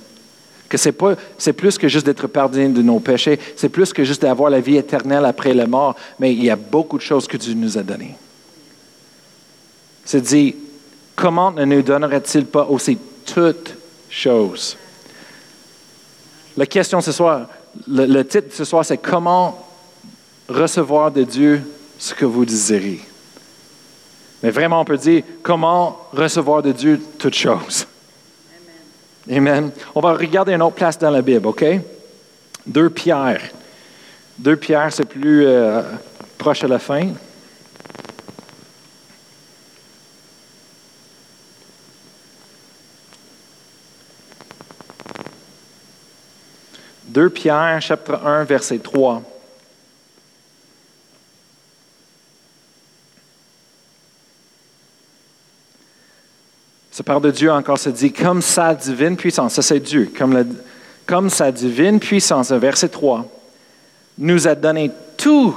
[0.70, 0.92] Que c'est,
[1.54, 4.78] plus que juste d'être pardonné de nos péchés, c'est plus que juste d'avoir la vie
[4.78, 7.84] éternelle après la mort, mais il y a beaucoup de choses que Dieu nous a
[7.84, 8.16] données.
[10.06, 10.56] C'est dit,
[11.16, 13.76] comment ne nous donnerait-il pas aussi toutes
[14.10, 14.78] choses?
[16.58, 17.48] La question ce soir,
[17.88, 19.68] le, titre ce soir, c'est comment
[20.48, 21.62] recevoir de Dieu
[21.98, 23.00] ce que vous désirez.
[24.44, 27.88] Mais vraiment, on peut dire comment recevoir de Dieu toutes choses?
[29.32, 29.72] Amen.
[29.96, 31.64] On va regarder une autre place dans la Bible, OK?
[32.66, 33.50] Deux pierres.
[34.38, 35.82] Deux pierres, c'est plus euh,
[36.38, 37.08] proche à la fin.
[47.14, 49.22] 2 Pierre, chapitre 1, verset 3.
[56.94, 60.12] Ça parle de Dieu encore, ça dit comme sa divine puissance, ça c'est Dieu,
[61.08, 63.26] comme, sa divine puissance, verset 3,
[64.20, 65.56] nous a donné tout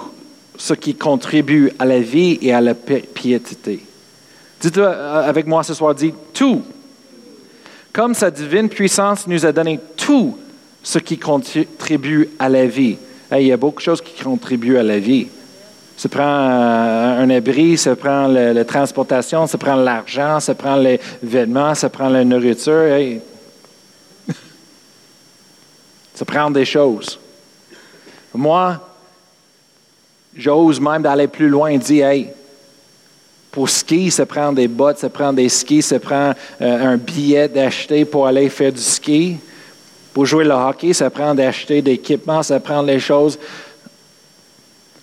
[0.57, 3.85] ce qui contribue à la vie et à la piété.
[4.63, 6.63] Dites-le euh, avec moi ce soir, dites tout.
[7.93, 10.39] Comme sa divine puissance nous a donné tout
[10.83, 12.97] ce qui contribue à la vie.
[13.33, 15.27] il y a beaucoup de choses qui contribuent à la vie.
[15.97, 21.01] Ça prend euh, un abri, ça prend la, transportation, ça prend l'argent, ça prend les
[21.23, 23.21] vêtements, ça prend la nourriture.
[26.15, 27.19] ça prend des choses.
[28.35, 28.79] Moi,
[30.37, 32.29] j'ose même d'aller plus loin et dire, hey,
[33.51, 37.49] pour ski, ça prend des bottes, ça prend des skis, ça prend euh, un billet
[37.49, 39.39] d'acheter pour aller faire du ski.
[40.13, 43.39] Pour jouer le hockey, ça prend d'acheter des équipements, ça prend les choses.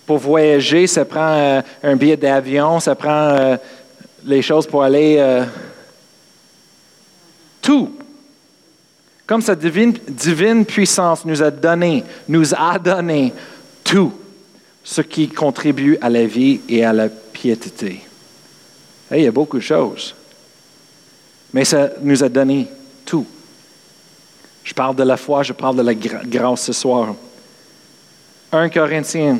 [0.05, 3.57] Pour voyager, ça prend euh, un billet d'avion, ça prend euh,
[4.25, 5.17] les choses pour aller...
[5.19, 5.45] euh,
[7.63, 7.95] tout.
[9.25, 13.33] Comme sa divine, puissance nous a donné, nous a donné
[13.83, 14.13] tout
[14.83, 18.01] ce qui contribue à la vie et à la piété.
[19.09, 20.13] Il y a beaucoup de choses.
[21.53, 22.67] Mais ça nous a donné
[23.05, 23.25] tout.
[24.63, 27.15] Je parle de la foi, je parle de la grâce ce soir.
[28.51, 29.39] 1 Corinthiens.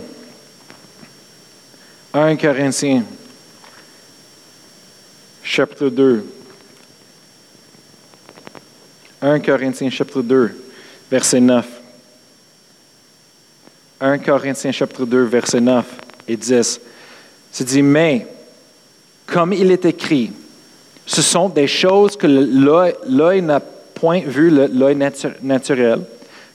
[2.13, 3.03] 1 Corinthiens.
[5.43, 6.23] Chapitre 2.
[9.21, 10.51] 1 Corinthiens chapitre 2,
[11.09, 11.65] verset 9.
[14.01, 15.85] 1 Corinthiens chapitre 2, verset 9
[16.27, 16.79] et 10.
[17.51, 18.27] C'est dit, mais,
[19.25, 20.31] comme il est écrit,
[21.05, 26.01] ce sont des choses que l'œil n'a point vu, le- l'œil natu- naturel,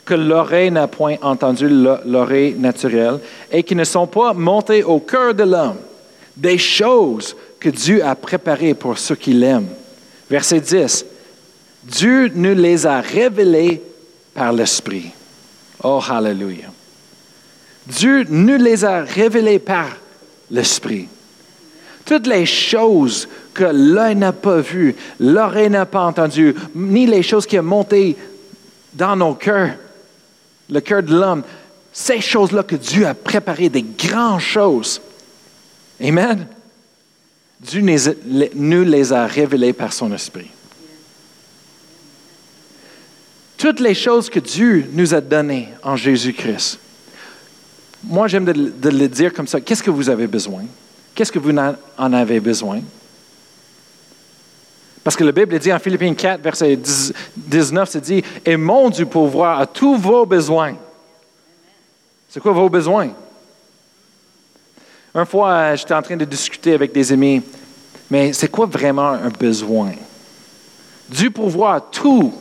[0.08, 3.18] que l'oreille n'a point entendu, le- l'oreille naturelle,
[3.52, 5.76] et qui ne sont pas montées au cœur de l'homme.
[6.34, 9.68] Des choses que Dieu a préparées pour ceux qui l'aiment.
[10.30, 11.04] Verset 10.
[11.84, 13.82] Dieu nous les a révélées
[14.32, 15.10] par l'Esprit.
[15.84, 16.70] Oh, hallelujah.
[17.86, 19.88] Dieu nous les a révélées par
[20.50, 21.06] l'Esprit.
[22.06, 27.44] Toutes les choses que l'œil n'a pas vues, l'oreille n'a pas entendues, ni les choses
[27.46, 28.16] qui ont monté
[28.94, 29.72] dans nos cœurs,
[30.70, 31.42] le cœur de l'homme,
[31.92, 35.00] ces choses-là que Dieu a préparées, des grandes choses.
[36.02, 36.46] Amen.
[37.60, 37.80] Dieu
[38.54, 40.50] nous les- a révélées par son Esprit.
[43.56, 46.78] Toutes les choses que Dieu nous a données en Jésus-Christ.
[48.04, 49.60] Moi, j'aime de, de le dire comme ça.
[49.60, 50.62] Qu'est-ce que vous avez besoin?
[51.14, 52.80] Qu'est-ce que vous en avez besoin?
[55.08, 58.90] Parce que la Bible dit en Philippiens 4, verset 10 19, c'est dit, et mon
[58.90, 60.74] Dieu pourvoir à tous vos besoins.
[62.28, 63.08] C'est quoi vos besoins?
[65.14, 67.40] Une fois, j'étais en train de discuter avec des amis,
[68.10, 69.92] mais c'est quoi vraiment un besoin?
[71.08, 72.34] Dieu pourvoit à tous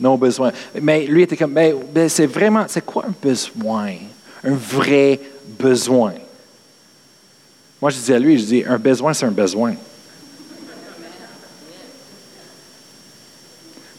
[0.00, 0.52] nos besoins.
[0.80, 3.92] Mais lui était comme, mais, mais c'est vraiment, c'est quoi un besoin?
[4.42, 6.14] Un vrai besoin.
[7.78, 9.74] Moi, je dis à lui, je dis, un besoin, c'est un besoin.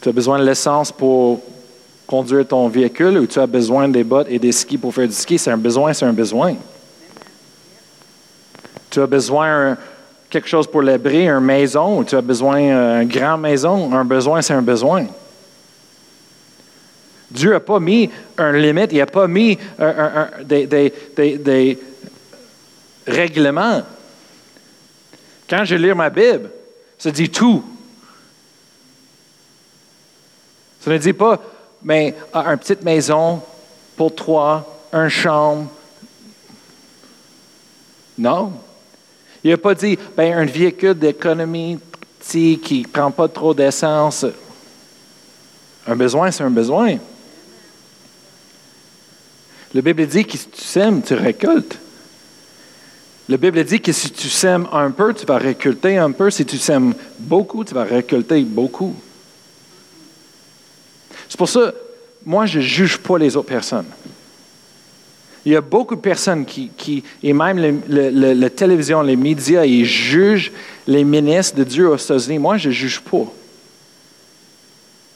[0.06, 1.42] Tu as besoin de l'essence pour
[2.06, 5.14] conduire ton véhicule ou tu as besoin des bottes et des skis pour faire du
[5.16, 6.54] ski, c'est un besoin, c'est un besoin.
[8.92, 9.78] Tu as besoin de
[10.30, 14.44] quelque chose pour l'abri, une maison, ou tu as besoin d'une grande maison, un besoin,
[14.44, 15.08] c'est un besoin.
[17.32, 21.80] Dieu n'a pas mis un limite, il n'a pas mis un- un- des- des
[23.08, 23.82] règlements.
[25.50, 26.52] Quand je lis ma Bible,
[26.96, 27.64] ça dit tout.
[30.86, 31.42] Ça ne dit pas,
[31.82, 33.42] mais une petite maison
[33.98, 35.68] pour toi, un chambre.
[38.20, 38.54] Non.
[39.44, 41.80] Il n'a pas dit, ben, un véhicule d'économie
[42.30, 44.28] qui ne prend pas trop d'essence.
[45.88, 46.98] Un besoin, c'est un besoin.
[49.74, 51.80] La Bible dit que si tu sèmes, tu récoltes.
[53.28, 56.30] La Bible dit que si tu sèmes un peu, tu vas récolter un peu.
[56.30, 58.96] Si tu sèmes beaucoup, tu vas récolter beaucoup.
[61.36, 61.74] C'est pour ça,
[62.26, 63.88] moi, je ne juge pas les autres personnes.
[65.46, 70.54] Il y a beaucoup de personnes qui, et même la télévision, les médias, ils jugent
[70.88, 72.40] les ministres de Dieu aux États-Unis.
[72.40, 73.26] Moi, je ne juge pas.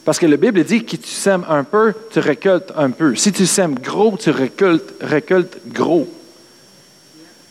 [0.04, 3.16] Parce que la Bible dit que tu sèmes un peu, tu récoltes un peu.
[3.16, 6.06] Si tu sèmes gros, tu récoltes, récoltes gros.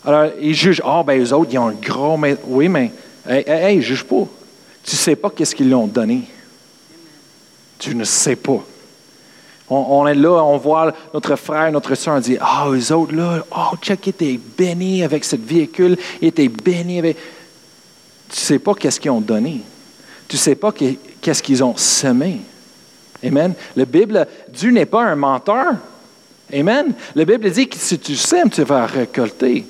[0.04, 2.18] Alors, ils jugent, ah, ben, eux autres, ils ont un gros.
[2.18, 2.92] Mais, oui, mais,
[3.26, 4.28] hey, hey, hey, juge pas.
[4.84, 6.28] Tu ne sais pas qu'est-ce qu'ils lui ont donné.
[7.78, 8.64] Tu ne sais pas.
[9.70, 13.44] On, est là, on voit notre frère, notre soeur, on dit Ah, eux autres là,
[13.54, 17.16] oh, check, étaient bénis avec ce véhicule, ils étaient bénis avec.
[18.30, 19.60] Tu ne sais pas qu'est-ce qu'ils ont donné.
[20.26, 22.40] Tu ne sais pas que- qu'est-ce qu'ils ont semé.
[23.22, 23.52] Amen.
[23.76, 25.74] La Bible, Dieu n'est pas un menteur.
[26.52, 26.94] Amen.
[27.14, 29.66] La Bible dit que si tu sèmes, tu vas récolter.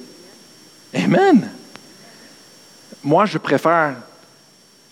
[0.94, 1.50] Amen.
[3.02, 3.96] Moi, je préfère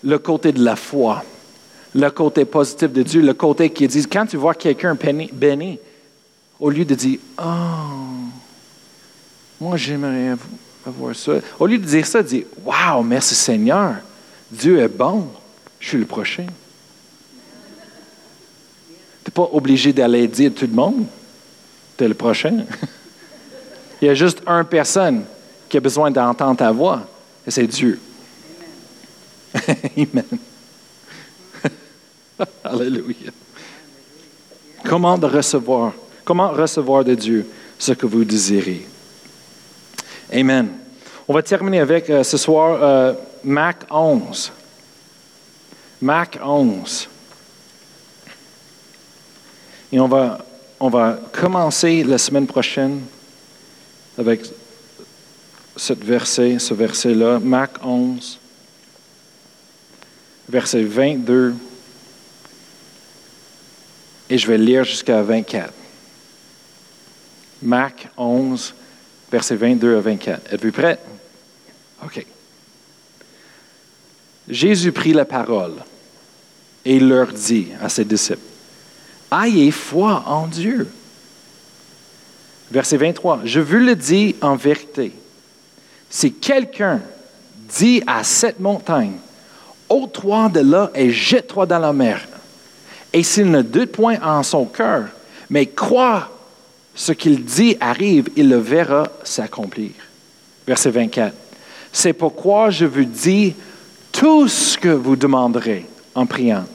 [0.03, 1.23] le côté de la foi
[1.97, 4.95] le côté positif de Dieu, le côté qui dit, quand tu vois quelqu'un
[5.33, 5.79] béni,
[6.59, 7.43] au lieu de dire, oh,
[9.59, 10.39] moi j'aimerais av-
[10.85, 13.95] avoir ça, au lieu de dire ça, dis, wow, merci Seigneur,
[14.51, 15.27] Dieu est bon,
[15.79, 16.45] je suis le prochain.
[19.23, 21.03] Tu n'es pas obligé d'aller dire tout le monde,
[21.97, 22.63] tu es le prochain.
[24.03, 25.23] Il y a juste une personne
[25.67, 27.07] qui a besoin d'entendre ta voix,
[27.45, 27.99] et c'est Dieu.
[29.97, 30.37] Amen.
[32.63, 33.31] Alléluia.
[34.85, 38.87] Comment recevoir, comment recevoir de Dieu ce que vous désirez?
[40.31, 40.69] Amen.
[41.27, 43.13] On va terminer avec euh, ce soir euh,
[43.43, 44.51] Mac 11.
[46.01, 47.09] Mac 11.
[49.91, 50.45] Et on va,
[50.79, 53.01] on va commencer la semaine prochaine
[54.17, 54.41] avec
[55.75, 58.39] ce verset, ce verset-là, Mac 11,
[60.49, 61.55] verset 22,
[64.29, 65.73] et je vais lire jusqu'à 24.
[67.61, 68.73] Mac 11,
[69.31, 70.53] verset 22 à 24.
[70.53, 70.99] Êtes-vous prêts?
[72.03, 72.25] OK.
[74.47, 75.73] Jésus prit la parole
[76.85, 78.39] et leur dit à ses disciples,
[79.31, 80.87] Ayez foi en Dieu.
[82.71, 85.11] Verset 23, Je vous le dis en vérité,
[86.09, 87.01] si quelqu'un
[87.77, 89.17] dit à cette montagne,
[89.89, 92.25] ôte-toi de là et jette-toi dans la mer,
[93.17, 95.05] et s'il ne doute point en son cœur,
[95.49, 96.29] mais croit
[96.93, 99.89] ce qu'il dit arrive, il le verra s'accomplir.
[100.67, 101.33] Verset 24.
[101.91, 103.55] C'est pourquoi je vous dis
[104.11, 106.65] tout ce que vous demanderez en priant.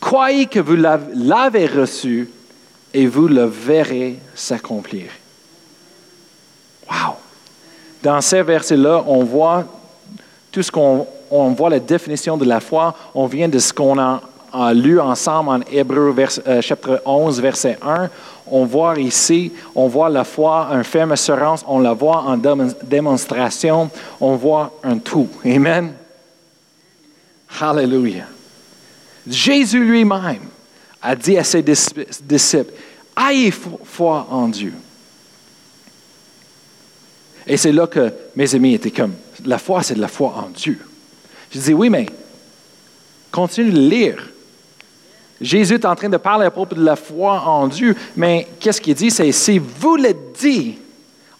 [0.00, 2.28] Croyez que vous l'avez reçu
[2.92, 5.10] et vous le verrez s'accomplir.
[6.90, 7.14] Wow!
[8.02, 9.64] Dans ces versets-là, on voit
[10.50, 12.94] tout ce qu'on on voit la définition de la foi.
[13.14, 14.20] On vient de ce qu'on a,
[14.74, 16.14] lu ensemble en Hébreu
[16.46, 18.10] euh, chapitre 11, verset 1.
[18.46, 22.36] On voit ici, on voit la foi, un ferme assurance, on la voit en
[22.82, 23.90] démonstration,
[24.20, 25.28] on voit un tout.
[25.44, 25.94] Amen.
[27.60, 28.26] Hallelujah.
[29.26, 30.40] Jésus lui-même
[31.00, 32.72] a dit à ses disciples,
[33.16, 33.52] ayez
[33.84, 34.74] foi en Dieu.
[37.46, 40.48] Et c'est là que mes amis étaient comme, la foi, c'est de la foi en
[40.50, 40.78] Dieu.
[41.50, 42.06] Je dis, oui, mais
[43.30, 44.31] continue de lire.
[45.42, 48.80] Jésus est en train de parler à propos de la foi en Dieu, mais qu'est-ce
[48.80, 49.10] qu'il dit?
[49.10, 50.78] C'est si vous le dites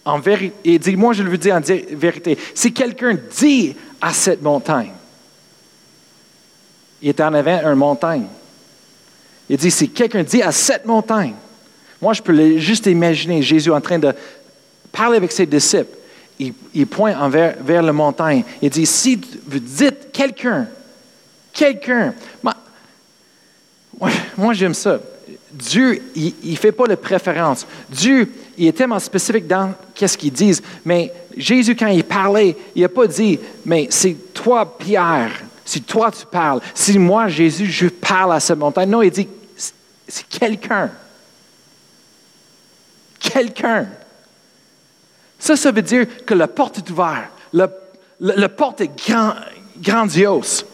[0.05, 4.91] en vérité, dit, moi je le dis en vérité, si quelqu'un dit à cette montagne,
[7.01, 8.25] il est en avant une montagne.
[9.49, 11.33] Il dit, si quelqu'un dit à cette montagne,
[12.01, 14.13] moi je peux juste imaginer Jésus en train de
[14.91, 15.97] parler avec ses disciples.
[16.39, 18.43] Il, pointe vers la montagne.
[18.61, 20.67] Il dit, si vous dites quelqu'un,
[21.53, 22.13] quelqu'un,
[24.37, 24.99] moi, j'aime ça.
[25.51, 27.65] Dieu, il ne fait pas de préférence.
[27.89, 30.59] Dieu, il est tellement spécifique dans qu'est-ce qu'il dit.
[30.83, 35.31] Mais Jésus, quand il parlait, il n'a pas dit, mais c'est toi, Pierre,
[35.63, 38.89] si toi tu parles, si moi, Jésus, je parle à cette montagne.
[38.89, 39.27] Non, il dit,
[40.07, 40.89] c'est quelqu'un.
[43.19, 43.87] Quelqu'un.
[45.39, 47.29] Ça, ça veut dire que la porte est ouverte.
[48.19, 48.91] La, porte est
[49.79, 50.65] grandiose.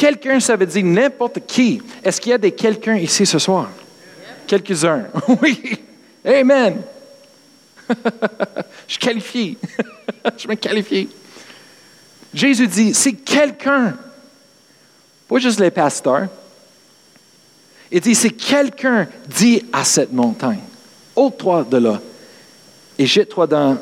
[0.00, 1.82] Quelqu'un, ça veut dire n'importe qui.
[2.02, 3.68] Est-ce qu'il y a des quelqu'un ici ce soir?
[4.46, 5.08] Quelques-uns.
[5.42, 5.78] Oui.
[6.24, 6.80] Amen.
[8.88, 9.58] Je qualifie.
[10.38, 11.06] Je me qualifie.
[12.32, 13.94] Jésus dit, c'est quelqu'un,
[15.28, 16.28] pas juste les pasteurs.
[17.92, 20.62] Il dit, c'est quelqu'un dit à cette montagne,
[21.14, 22.00] ôte-toi de là
[22.98, 23.76] et jette-toi dans,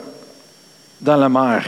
[1.00, 1.64] dans la mer.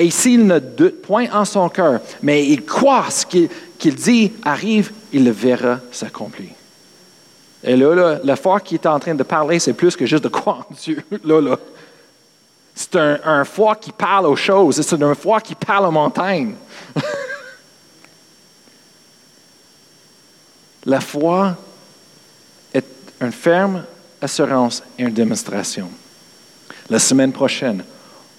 [0.00, 4.92] Et s'il ne doute point en son cœur, mais il croit ce qu'il dit arrive,
[5.12, 6.48] il le verra s'accomplir.
[7.62, 10.30] Et là, la foi qui est en train de parler, c'est plus que juste de
[10.30, 11.04] croire en Dieu.
[11.24, 11.58] Là, là.
[12.74, 14.80] C'est un foi qui parle aux choses.
[14.80, 16.54] C'est un foi qui parle aux montagnes.
[20.86, 21.54] la foi
[22.72, 22.86] est
[23.20, 23.84] une ferme
[24.22, 25.90] assurance et une démonstration.
[26.88, 27.84] La semaine prochaine,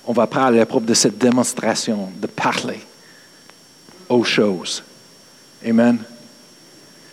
[0.05, 2.79] on va parler à propos de cette démonstration de parler
[4.09, 4.83] aux choses.
[5.65, 5.99] Amen.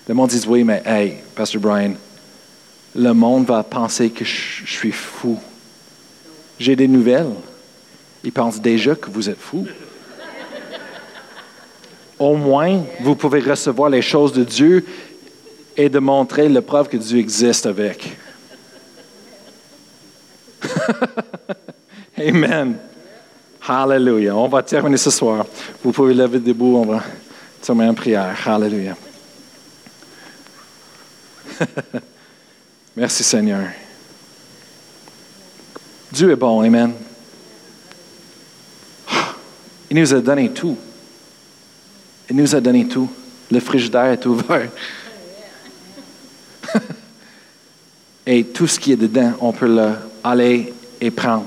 [0.06, 1.92] Le monde dit oui, mais hey, Pastor Brian,
[2.94, 5.38] le monde va penser que je, suis fou.
[6.58, 7.34] J'ai des nouvelles.
[8.24, 9.66] Ils pensent déjà que vous êtes fou.
[12.18, 14.84] Au moins, vous pouvez recevoir les choses de Dieu
[15.76, 18.16] et de montrer la preuve que Dieu existe avec.
[22.20, 22.78] Amen.
[23.60, 24.34] Hallelujah.
[24.34, 25.46] On va terminer ce soir.
[25.82, 26.76] Vous pouvez lever debout.
[26.76, 27.02] On va
[27.62, 28.36] terminer en prière.
[28.46, 28.96] Hallelujah.
[32.96, 33.68] Merci Seigneur.
[36.10, 36.60] Dieu est bon.
[36.62, 36.92] Amen.
[39.90, 40.76] Il nous a donné tout.
[42.28, 43.08] Il nous a donné tout.
[43.50, 44.68] Le frigidaire est ouvert.
[48.26, 49.92] Et tout ce qui est dedans, on peut le
[50.22, 51.46] aller et prendre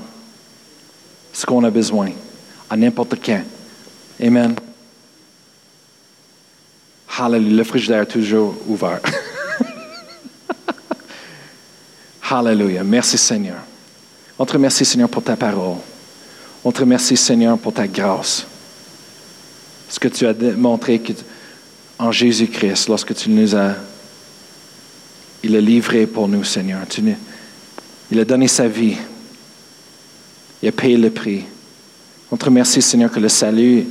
[1.32, 2.10] ce qu'on a besoin
[2.68, 3.42] à n'importe quand.
[4.20, 4.54] Amen.
[7.18, 7.56] Hallelujah.
[7.56, 9.00] Le frigidaire est toujours ouvert.
[12.30, 12.84] Hallelujah.
[12.84, 13.58] Merci Seigneur.
[14.38, 15.76] On te remercie Seigneur pour ta parole.
[16.64, 18.46] On te remercie, Seigneur, pour ta grâce.
[19.88, 21.12] Ce que tu as montré que,
[21.98, 23.74] en Jésus-Christ, lorsque tu nous as.
[25.44, 26.86] Il a livré pour nous, Seigneur.
[26.88, 27.02] Tu,
[28.12, 28.96] il a donné sa vie.
[30.62, 31.44] Il a le prix.
[32.30, 33.86] On te remercie, Seigneur, que le salut,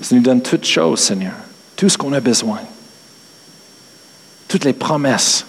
[0.00, 1.34] ça nous donne toutes choses, Seigneur.
[1.76, 2.60] Tout ce qu'on a besoin.
[4.48, 5.44] Toutes les promesses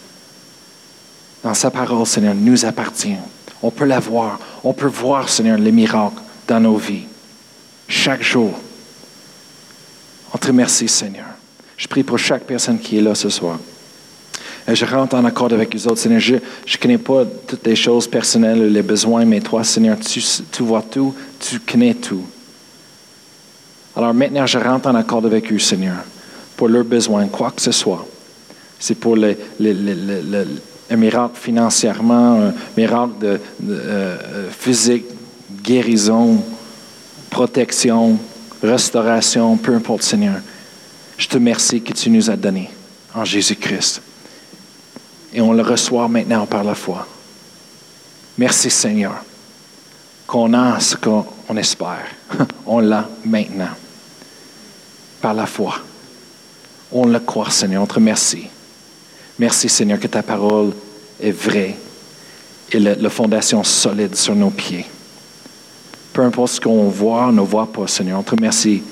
[1.44, 3.24] dans sa parole, Seigneur, nous appartiennent.
[3.64, 4.40] On peut la voir.
[4.64, 7.06] On peut voir, Seigneur, les miracles dans nos vies.
[7.88, 8.54] Chaque jour.
[10.34, 11.26] On te remercie, Seigneur.
[11.78, 13.58] Je prie pour chaque personne qui est là ce soir.
[14.68, 15.98] Et je rentre en accord avec les autres.
[15.98, 20.64] Seigneur, je ne connais pas toutes les choses personnelles, les besoins, mais toi, Seigneur, tu,
[20.64, 22.24] vois tout, tu connais tout.
[23.96, 25.98] Alors maintenant, je rentre en accord avec eux, Seigneur,
[26.56, 28.06] pour leurs besoins, quoi que ce soit.
[28.80, 29.76] C'est pour les, les,
[30.90, 33.40] un miracle financièrement, un miracle de,
[33.70, 35.06] euh, physique,
[35.64, 36.44] guérison,
[37.30, 38.18] protection,
[38.62, 40.36] restauration, peu importe, Seigneur.
[41.18, 42.70] Je te remercie que tu nous as donné
[43.14, 44.02] en Jésus-Christ.
[45.34, 47.08] Et on le reçoit maintenant par la foi.
[48.38, 49.24] Merci, Seigneur,
[50.28, 52.06] qu'on a ce qu'on espère.
[52.66, 53.70] on l'a maintenant,
[55.22, 55.76] par la foi.
[56.92, 57.84] On le croit, Seigneur.
[57.84, 58.48] On te remercie.
[59.40, 60.72] Merci Seigneur que ta parole
[61.20, 61.76] est vraie
[62.72, 64.86] et la, fondation solide sur nos pieds.
[66.14, 68.20] Peu importe ce qu'on voit, on ne voit pas, Seigneur.
[68.20, 68.84] On te remercie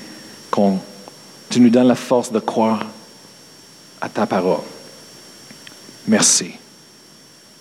[0.50, 0.60] que
[1.48, 2.84] tu nous donnes la force de croire
[4.00, 4.60] à ta parole.
[6.06, 6.52] Merci.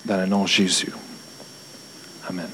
[0.06, 0.92] Dans le nom de Jésus.
[2.28, 2.50] Amen.